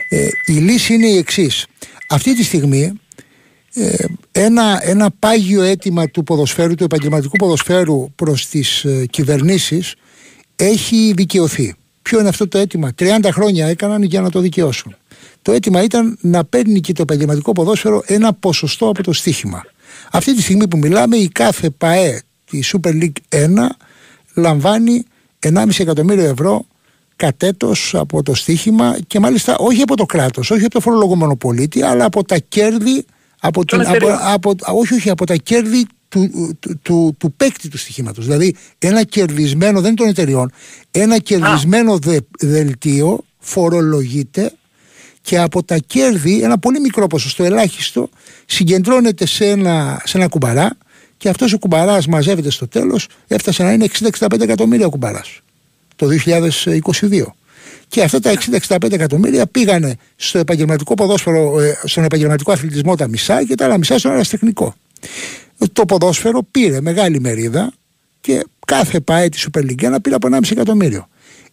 [0.09, 1.67] Ε, η λύση είναι η εξής.
[2.09, 2.93] Αυτή τη στιγμή
[3.81, 9.95] ε, ένα, ένα πάγιο αίτημα του ποδοσφαίρου, του επαγγελματικού ποδοσφαίρου προς τις ε, κυβερνήσεις
[10.57, 11.74] έχει δικαιωθεί.
[12.03, 14.95] Ποιο είναι αυτό το αίτημα; 30 χρόνια έκαναν για να το δικαιώσουν.
[15.43, 19.64] Το αίτημα ήταν να παίρνει και το επαγγελματικό ποδόσφαιρο ένα ποσοστό από το στοίχημα.
[20.12, 23.49] Αυτή τη στιγμή που μιλάμε η κάθε ΠαΕ η Super League 1
[24.35, 25.05] λαμβάνει
[25.47, 26.66] 1,5 εκατομμύριο ευρώ
[27.16, 31.83] κατέτος από το στοίχημα και μάλιστα όχι από το κράτος, όχι από το φορολογούμενο πολίτη,
[31.83, 33.05] αλλά από τα κέρδη,
[33.41, 37.78] από την, από, από, όχι, όχι, από τα κέρδη του, του, του, του παίκτη του
[37.78, 38.24] στοιχήματος.
[38.24, 40.53] Δηλαδή ένα κερδισμένο, δεν είναι των εταιριών,
[40.91, 44.53] ένα κερδισμένο δε, δελτίο φορολογείται
[45.20, 48.09] και από τα κέρδη ένα πολύ μικρό ποσοστό, ελάχιστο,
[48.47, 50.76] συγκεντρώνεται σε ένα, σε ένα κουμπαρά
[51.16, 53.86] και αυτός ο κουμπαράς μαζεύεται στο τέλος, έφτασε να είναι
[54.18, 55.41] 60-65 εκατομμύρια ο κουμπαράς
[55.97, 57.22] το 2022.
[57.89, 58.32] Και αυτά τα
[58.68, 63.78] 60-65 εκατομμύρια πήγανε στο επαγγελματικό ποδόσφαιρο, ε, στον επαγγελματικό αθλητισμό τα μισά και τα άλλα
[63.78, 64.74] μισά στον αεραστεχνικό.
[65.72, 67.72] Το ποδόσφαιρο πήρε μεγάλη μερίδα
[68.20, 71.09] και κάθε ΠΑΕ της Super League πήρε από 1,5 εκατομμύριο.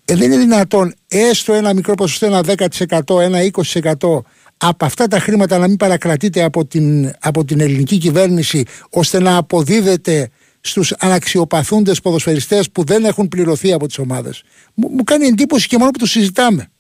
[0.06, 4.20] Ε, δεν είναι δυνατόν έστω ένα μικρό ποσοστό, ένα 10%, ένα 20%
[4.58, 9.38] από αυτά τα χρήματα να μην παρακρατείτε από την, από την ελληνική κυβέρνηση ώστε να
[9.38, 10.30] αποδίδεται
[10.66, 14.44] στους αναξιοπαθούντες ποδοσφαιριστές που δεν έχουν πληρωθεί από τις ομάδες.
[14.74, 16.72] Μου, μου κάνει εντύπωση και μόνο που το συζητάμε.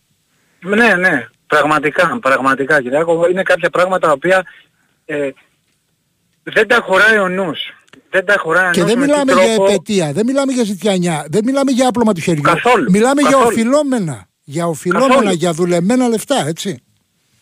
[0.59, 1.27] Ναι, ναι.
[1.47, 3.27] Πραγματικά, πραγματικά Κυριάκο.
[3.31, 4.43] Είναι κάποια πράγματα τα οποία
[5.05, 5.29] ε,
[6.43, 7.59] δεν τα χωράει ο νους.
[8.09, 11.87] Δεν τα χωράει Και δεν μιλάμε για επαιτία, δεν μιλάμε για ζητιανιά, δεν μιλάμε για
[11.87, 12.41] άπλωμα του χεριού.
[12.41, 12.91] Καθόλου.
[12.91, 14.27] Μιλάμε για οφειλόμενα.
[14.43, 16.84] Για οφειλόμενα, για δουλεμένα λεφτά, έτσι.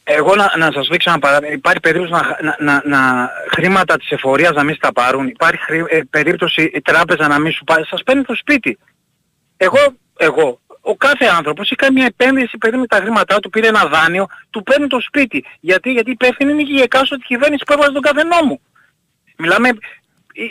[0.04, 1.56] Εγώ να, να σας δείξω ένα παράδειγμα.
[1.56, 5.28] Υπάρχει περίπτωση να, να, να, να χρήματα της εφορίας να μην στα πάρουν.
[5.28, 7.86] Υπάρχει ε, περίπτωση η τράπεζα να μην σου πάρει.
[7.86, 8.78] Σας παίρνει το σπίτι.
[9.58, 9.80] Εγώ,
[10.18, 14.28] εγώ, ο κάθε άνθρωπος είχε κάνει μια επένδυση, παίρνει τα χρήματά του, πήρε ένα δάνειο,
[14.50, 15.46] του παίρνει το σπίτι.
[15.60, 18.62] Γιατί, γιατί υπεύθυνη είναι η εκάστοτε κυβέρνησης που έβαζε τον κάθε νόμο.
[19.38, 19.74] Μιλάμε, ε,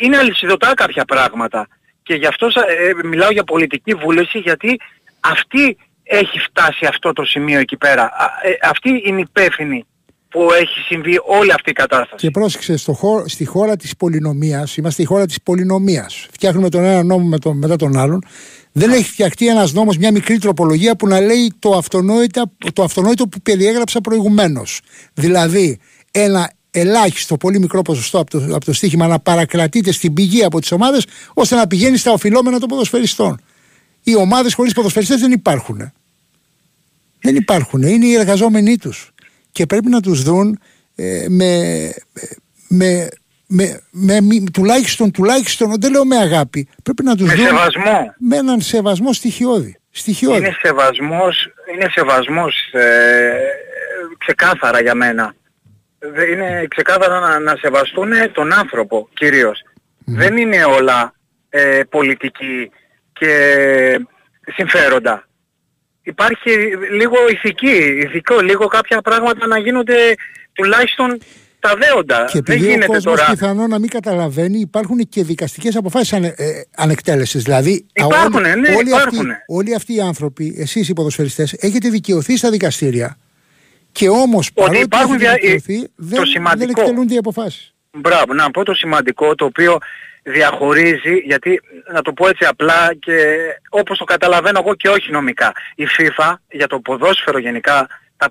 [0.00, 1.68] είναι αλυσιδωτά κάποια πράγματα.
[2.02, 4.80] Και γι' αυτό ε, μιλάω για πολιτική βούληση γιατί
[5.20, 8.12] αυτή έχει φτάσει αυτό το σημείο εκεί πέρα.
[8.42, 9.86] Ε, αυτή είναι υπεύθυνη
[10.28, 12.26] που έχει συμβεί όλη αυτή η κατάσταση.
[12.26, 16.26] Και πρόσεξε, στο χώρο, στη χώρα της πολυνομίας, είμαστε η χώρα της πολυνομίας.
[16.32, 18.24] Φτιάχνουμε τον ένα νόμο με τον, μετά τον άλλον.
[18.72, 23.26] Δεν έχει φτιαχτεί ένας νόμος, μια μικρή τροπολογία που να λέει το αυτονόητο, το αυτονόητο
[23.28, 24.80] που περιέγραψα προηγουμένως.
[25.14, 25.78] Δηλαδή,
[26.10, 30.60] ένα ελάχιστο, πολύ μικρό ποσοστό από το, από το στοίχημα να παρακρατείται στην πηγή από
[30.60, 33.40] τις ομάδες ώστε να πηγαίνει στα οφειλόμενα των ποδοσφαιριστών.
[34.02, 35.92] Οι ομάδες χωρίς ποδοσφαιριστές δεν υπάρχουν.
[37.20, 37.82] Δεν υπάρχουν.
[37.82, 39.10] Είναι οι εργαζόμενοι τους.
[39.52, 40.60] Και πρέπει να τους δουν
[40.94, 41.92] ε, με,
[42.68, 43.08] με,
[43.46, 44.20] με, με,
[44.52, 48.14] τουλάχιστον, τουλάχιστον, δεν λέω με αγάπη, πρέπει να τους με δουν σεβασμό.
[48.18, 49.76] με έναν σεβασμό στοιχειώδη.
[49.90, 50.36] στοιχειώδη.
[50.36, 53.32] Είναι σεβασμός, είναι σεβασμός ε,
[54.18, 55.34] ξεκάθαρα για μένα.
[56.32, 59.08] Είναι ξεκάθαρα να, να σεβαστούν τον άνθρωπο
[60.04, 61.14] Δεν είναι όλα
[61.48, 62.70] ε, πολιτική
[63.22, 65.26] και συμφέροντα
[66.02, 66.50] υπάρχει
[66.90, 70.14] λίγο ηθική, ηθικό, λίγο κάποια πράγματα να γίνονται
[70.52, 71.18] τουλάχιστον
[71.58, 72.24] τα δέοντα.
[72.32, 73.30] Και Δεν γίνεται ο κόσμος τώρα.
[73.30, 77.42] πιθανό να μην καταλαβαίνει, υπάρχουν και δικαστικές αποφάσεις ανε, ε, ανεκτέλεσες.
[77.42, 79.30] Δηλαδή, υπάρχουν, όλοι, ναι, όλοι, υπάρχουν.
[79.30, 83.16] Αυτοί, όλοι αυτοί οι άνθρωποι, εσείς οι ποδοσφαιριστές, έχετε δικαιωθεί στα δικαστήρια.
[83.92, 86.22] Και όμως παρότι υπάρχουν έχετε δικαιωθεί, δεν,
[86.56, 87.74] δεν εκτελούνται οι αποφάσεις.
[87.90, 89.78] Μπράβο, να πω το σημαντικό το οποίο
[90.22, 91.60] διαχωρίζει, γιατί
[91.92, 93.36] να το πω έτσι απλά και
[93.68, 95.52] όπως το καταλαβαίνω εγώ και όχι νομικά.
[95.74, 98.30] Η FIFA για το ποδόσφαιρο γενικά, τα,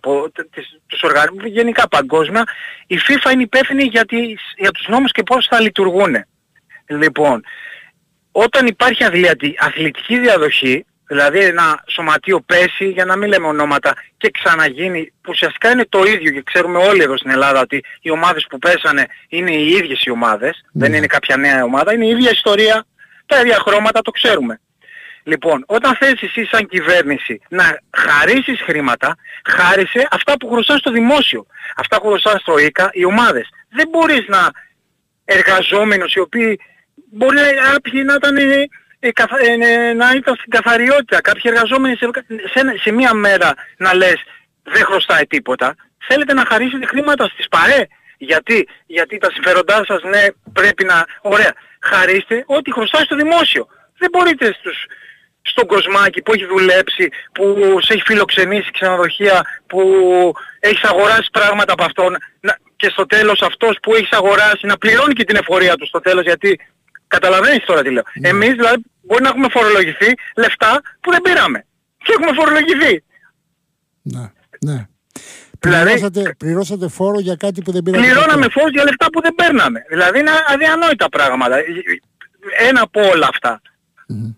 [0.87, 2.43] τους οργανισμούς γενικά παγκόσμια,
[2.87, 6.15] η FIFA είναι υπεύθυνη για, τις, για τους νόμους και πώς θα λειτουργούν.
[6.87, 7.43] Λοιπόν,
[8.31, 9.03] όταν υπάρχει
[9.57, 15.71] αθλητική διαδοχή, δηλαδή ένα σωματείο πέσει, για να μην λέμε ονόματα, και ξαναγίνει, που ουσιαστικά
[15.71, 19.51] είναι το ίδιο και ξέρουμε όλοι εδώ στην Ελλάδα ότι οι ομάδες που πέσανε είναι
[19.51, 20.87] οι ίδιες οι ομάδες, ναι.
[20.87, 22.85] δεν είναι κάποια νέα ομάδα, είναι η ίδια ιστορία,
[23.25, 24.59] τα ίδια χρώματα, το ξέρουμε.
[25.23, 31.45] Λοιπόν, όταν θες εσύ σαν κυβέρνηση να χαρίσεις χρήματα, χάρισε αυτά που χρωστάς στο δημόσιο.
[31.75, 33.49] Αυτά που χρωστάς στο ΙΚΑ, οι ομάδες.
[33.69, 34.51] Δεν μπορείς να
[35.25, 36.59] εργαζόμενους οι οποίοι
[37.11, 38.67] μπορεί να, να ήταν ε, ε,
[39.95, 41.21] να ήταν στην καθαριότητα.
[41.21, 42.09] Κάποιοι εργαζόμενοι σε,
[42.53, 44.23] σε, σε μία μέρα να λες
[44.63, 45.75] δεν χρωστάει τίποτα.
[46.07, 47.87] Θέλετε να χαρίσετε χρήματα στις ΠΑΕ.
[48.17, 51.05] Γιατί, γιατί τα συμφέροντά σας ναι πρέπει να...
[51.21, 51.53] Ωραία.
[51.81, 53.67] Χαρίστε ό,τι χρωστάει στο δημόσιο.
[53.97, 54.85] Δεν μπορείτε στους,
[55.41, 59.81] στον κοσμάκι που έχει δουλέψει, που σε έχει φιλοξενήσει ξενοδοχεία, που
[60.59, 65.13] έχεις αγοράσει πράγματα από αυτόν να, και στο τέλος αυτός που έχεις αγοράσει να πληρώνει
[65.13, 66.59] και την εφορία του στο τέλος γιατί
[67.15, 68.03] καταλαβαίνεις τώρα τι λέω.
[68.13, 68.29] Ναι.
[68.29, 71.65] Εμείς δηλαδή μπορεί να έχουμε φορολογηθεί λεφτά που δεν πήραμε.
[72.03, 73.03] Και έχουμε φορολογηθεί.
[74.01, 74.25] Ναι,
[74.67, 74.79] ναι.
[75.59, 78.05] Δηλαδή, πληρώσατε, πληρώσατε φόρο για κάτι που δεν πήραμε.
[78.05, 79.79] Πληρώναμε φόρο για λεφτά που δεν παίρναμε.
[79.89, 81.55] Δηλαδή είναι αδιανόητα πράγματα.
[82.69, 83.61] Ένα από όλα αυτά.
[84.09, 84.35] Mm-hmm.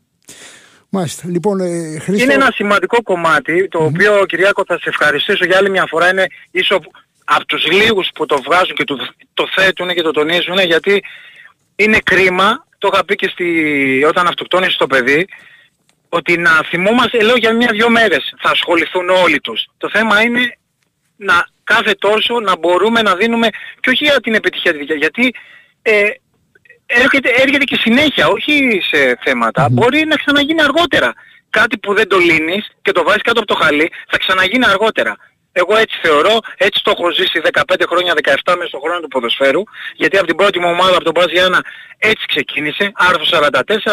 [0.90, 1.28] Μάλιστα.
[1.28, 2.24] Λοιπόν, ε, Χρήστο...
[2.24, 3.88] Είναι ένα σημαντικό κομμάτι, το mm-hmm.
[3.88, 6.10] οποίο Κυριάκο θα σε ευχαριστήσω για άλλη μια φορά.
[6.10, 6.80] Είναι ίσο
[7.24, 8.96] από τους λίγους που το βγάζουν και το,
[9.34, 11.04] το θέτουν και το τονίζουν γιατί
[11.76, 15.28] είναι κρίμα το είχα πει και στη, όταν αυτοκτόνησε το παιδί,
[16.10, 19.66] ότι να θυμόμαστε, λέω για μια-δυο μέρες θα ασχοληθούν όλοι τους.
[19.78, 20.58] Το θέμα είναι
[21.16, 23.48] να κάθε τόσο να μπορούμε να δίνουμε,
[23.80, 25.34] και όχι για την επιτυχία της γιατί
[25.82, 26.04] ε,
[26.86, 31.14] έρχεται, έρχεται και συνέχεια, όχι σε θέματα, μπορεί να ξαναγίνει αργότερα.
[31.50, 35.16] Κάτι που δεν το λύνεις και το βάζεις κάτω από το χαλί, θα ξαναγίνει αργότερα.
[35.56, 39.62] Εγώ έτσι θεωρώ, έτσι το έχω ζήσει 15 χρόνια, 17 μέσα στον χρόνο του ποδοσφαίρου,
[39.96, 41.62] γιατί από την πρώτη μου ομάδα, από τον Μπάζ Γιάννα,
[41.98, 43.26] έτσι ξεκίνησε, άρθρο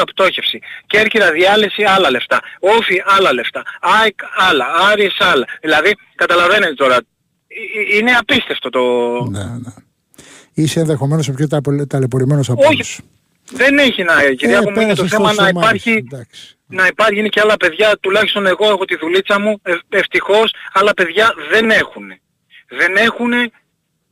[0.01, 0.59] 44, πτώχευση.
[0.87, 2.41] Κέρκυρα διάλυση, άλλα λεφτά.
[2.61, 3.63] Όφι, άλλα λεφτά.
[3.81, 4.67] ΑΕΚ, άλλα.
[4.91, 5.47] Άρης, άλλα.
[5.61, 8.81] Δηλαδή, καταλαβαίνετε τώρα, ε, ε, είναι απίστευτο το...
[9.31, 9.73] Ναι, ναι.
[10.55, 11.47] Είσαι ενδεχομένως πιο
[11.89, 13.03] ταλαιπωρημένος από Όχι,
[13.51, 15.91] δεν έχει να, κυρία ε, μου, είναι το θέμα να υπάρχει...
[15.91, 20.55] Εντάξει να υπάρχει είναι και άλλα παιδιά, τουλάχιστον εγώ έχω τη δουλίτσα μου, ε, ευτυχώς
[20.73, 22.13] άλλα παιδιά δεν έχουν.
[22.69, 23.31] Δεν έχουν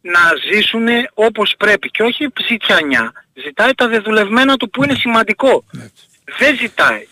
[0.01, 3.13] να ζήσουν όπως πρέπει και όχι ζητιανιά.
[3.35, 5.65] Ζητάει τα δεδουλευμένα του που είναι σημαντικό.
[6.39, 7.07] Δεν ζητάει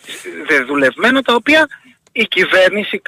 [0.47, 1.67] δεδουλευμένα τα οποία
[2.13, 3.03] η κυβέρνηση,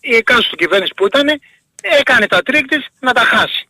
[0.00, 1.40] η εκάστοτε κυβέρνηση που ήταν,
[1.82, 2.66] έκανε τα τρικ
[3.00, 3.69] να τα χάσει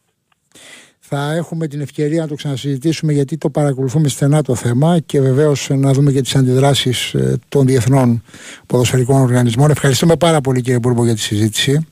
[1.13, 5.69] θα έχουμε την ευκαιρία να το ξανασυζητήσουμε γιατί το παρακολουθούμε στενά το θέμα και βεβαίως
[5.71, 8.23] να δούμε και τις αντιδράσεις ε, των διεθνών
[8.67, 9.71] ποδοσφαιρικών οργανισμών.
[9.71, 11.87] Ευχαριστούμε πάρα πολύ κύριε Μπούρμπο για τη συζήτηση.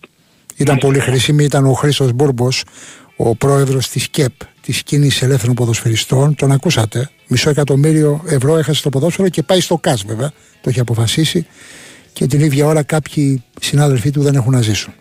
[0.56, 2.64] Ήταν πολύ χρήσιμη, ήταν ο Χρήστος Μπούρμπος,
[3.16, 6.34] ο πρόεδρος της ΚΕΠ, της Κίνησης Ελεύθερων Ποδοσφαιριστών.
[6.34, 10.80] Τον ακούσατε, μισό εκατομμύριο ευρώ έχασε το ποδόσφαιρο και πάει στο CAS βέβαια, το έχει
[10.80, 11.46] αποφασίσει
[12.12, 14.92] και την ίδια ώρα κάποιοι συνάδελφοί του δεν έχουν να ζήσουν.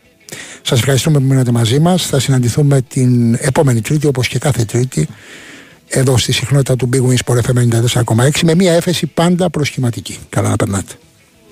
[0.62, 2.06] Σας ευχαριστούμε που μείνατε μαζί μας.
[2.06, 5.08] Θα συναντηθούμε την επόμενη Τρίτη, όπως και κάθε Τρίτη,
[5.88, 7.58] εδώ στη συχνότητα του Big Wings Sport FM
[8.16, 10.18] 94,6 με μια έφεση πάντα προσχηματική.
[10.30, 10.94] Καλά να περνάτε.